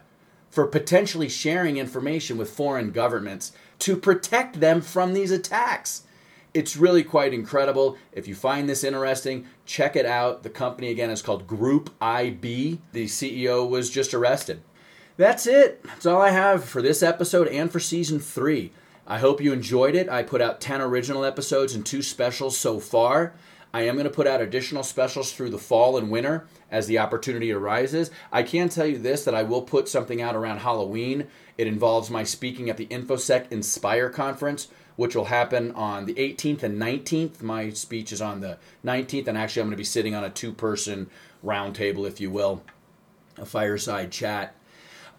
for 0.49 0.67
potentially 0.67 1.29
sharing 1.29 1.77
information 1.77 2.37
with 2.37 2.49
foreign 2.49 2.91
governments 2.91 3.51
to 3.79 3.95
protect 3.95 4.59
them 4.59 4.81
from 4.81 5.13
these 5.13 5.31
attacks. 5.31 6.03
It's 6.53 6.77
really 6.77 7.03
quite 7.03 7.33
incredible. 7.33 7.97
If 8.11 8.27
you 8.27 8.33
find 8.33 8.67
this 8.67 8.83
interesting, 8.83 9.45
check 9.65 9.95
it 9.95 10.05
out. 10.05 10.41
The 10.43 10.49
company 10.49 10.89
again 10.89 11.11
is 11.11 11.21
called 11.21 11.45
Group 11.45 11.91
IB. 12.01 12.81
The 12.93 13.05
CEO 13.05 13.69
was 13.69 13.91
just 13.91 14.13
arrested. 14.13 14.61
That's 15.17 15.47
it. 15.47 15.81
That's 15.83 16.05
all 16.05 16.21
I 16.21 16.29
have 16.29 16.63
for 16.63 16.79
this 16.79 17.01
episode 17.01 17.47
and 17.47 17.71
for 17.71 17.79
season 17.79 18.19
three. 18.19 18.71
I 19.07 19.17
hope 19.17 19.41
you 19.41 19.51
enjoyed 19.51 19.95
it. 19.95 20.07
I 20.09 20.21
put 20.21 20.41
out 20.41 20.61
10 20.61 20.79
original 20.79 21.25
episodes 21.25 21.73
and 21.73 21.83
two 21.83 22.03
specials 22.03 22.55
so 22.55 22.79
far. 22.79 23.33
I 23.73 23.81
am 23.81 23.95
going 23.95 24.05
to 24.05 24.13
put 24.13 24.27
out 24.27 24.41
additional 24.41 24.83
specials 24.83 25.33
through 25.33 25.49
the 25.49 25.57
fall 25.57 25.97
and 25.97 26.11
winter 26.11 26.45
as 26.69 26.85
the 26.85 26.99
opportunity 26.99 27.51
arises. 27.51 28.11
I 28.31 28.43
can 28.43 28.69
tell 28.69 28.85
you 28.85 28.99
this 28.99 29.25
that 29.25 29.33
I 29.33 29.41
will 29.41 29.63
put 29.63 29.89
something 29.89 30.21
out 30.21 30.35
around 30.35 30.59
Halloween. 30.59 31.27
It 31.57 31.65
involves 31.65 32.11
my 32.11 32.23
speaking 32.23 32.69
at 32.69 32.77
the 32.77 32.85
InfoSec 32.85 33.51
Inspire 33.51 34.11
conference, 34.11 34.67
which 34.97 35.15
will 35.15 35.25
happen 35.25 35.71
on 35.71 36.05
the 36.05 36.13
18th 36.13 36.61
and 36.61 36.79
19th. 36.79 37.41
My 37.41 37.71
speech 37.71 38.11
is 38.11 38.21
on 38.21 38.41
the 38.41 38.59
19th, 38.85 39.27
and 39.27 39.37
actually, 39.37 39.63
I'm 39.63 39.67
going 39.67 39.77
to 39.77 39.77
be 39.77 39.83
sitting 39.83 40.13
on 40.13 40.23
a 40.23 40.29
two 40.29 40.53
person 40.53 41.09
roundtable, 41.43 42.07
if 42.07 42.21
you 42.21 42.29
will, 42.29 42.63
a 43.37 43.45
fireside 43.45 44.11
chat. 44.11 44.53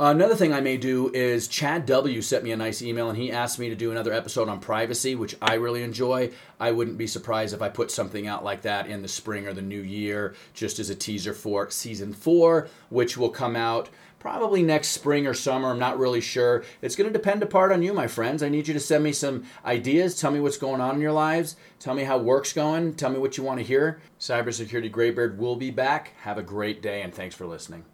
Another 0.00 0.37
thing 0.37 0.52
I 0.52 0.61
may 0.61 0.76
do 0.76 1.11
is 1.12 1.48
Chad 1.48 1.84
W 1.87 2.22
sent 2.22 2.44
me 2.44 2.52
a 2.52 2.56
nice 2.56 2.82
email 2.82 3.08
and 3.08 3.18
he 3.18 3.32
asked 3.32 3.58
me 3.58 3.68
to 3.68 3.74
do 3.74 3.90
another 3.90 4.12
episode 4.12 4.48
on 4.48 4.61
privacy, 4.61 5.16
which 5.16 5.34
I 5.42 5.54
really 5.54 5.82
enjoy. 5.82 6.30
I 6.61 6.70
wouldn't 6.70 6.98
be 6.98 7.08
surprised 7.08 7.52
if 7.52 7.62
I 7.62 7.68
put 7.68 7.90
something 7.90 8.28
out 8.28 8.44
like 8.44 8.62
that 8.62 8.87
in 8.87 9.02
the 9.02 9.08
spring 9.08 9.48
or 9.48 9.52
the 9.52 9.61
new 9.61 9.80
year, 9.80 10.37
just 10.54 10.78
as 10.78 10.88
a 10.88 10.94
teaser 10.94 11.34
for 11.34 11.68
season 11.70 12.12
four, 12.12 12.68
which 12.90 13.16
will 13.16 13.30
come 13.30 13.56
out 13.56 13.88
probably 14.20 14.62
next 14.62 14.90
spring 14.90 15.26
or 15.26 15.34
summer. 15.34 15.70
I'm 15.70 15.80
not 15.80 15.98
really 15.98 16.20
sure. 16.20 16.62
It's 16.80 16.94
going 16.94 17.12
to 17.12 17.18
depend 17.18 17.42
apart 17.42 17.72
on 17.72 17.82
you, 17.82 17.92
my 17.92 18.06
friends. 18.06 18.40
I 18.40 18.48
need 18.48 18.68
you 18.68 18.74
to 18.74 18.80
send 18.80 19.02
me 19.02 19.12
some 19.12 19.46
ideas. 19.64 20.20
Tell 20.20 20.30
me 20.30 20.38
what's 20.38 20.58
going 20.58 20.80
on 20.80 20.94
in 20.94 21.00
your 21.00 21.11
lives. 21.11 21.56
Tell 21.80 21.94
me 21.94 22.04
how 22.04 22.18
work's 22.18 22.52
going. 22.52 22.94
Tell 22.94 23.11
me 23.11 23.18
what 23.18 23.37
you 23.37 23.42
want 23.42 23.58
to 23.58 23.66
hear. 23.66 24.00
Cybersecurity 24.20 24.92
Graybeard 24.92 25.40
will 25.40 25.56
be 25.56 25.72
back. 25.72 26.12
Have 26.20 26.38
a 26.38 26.42
great 26.44 26.82
day 26.82 27.02
and 27.02 27.12
thanks 27.12 27.34
for 27.34 27.48
listening. 27.48 27.84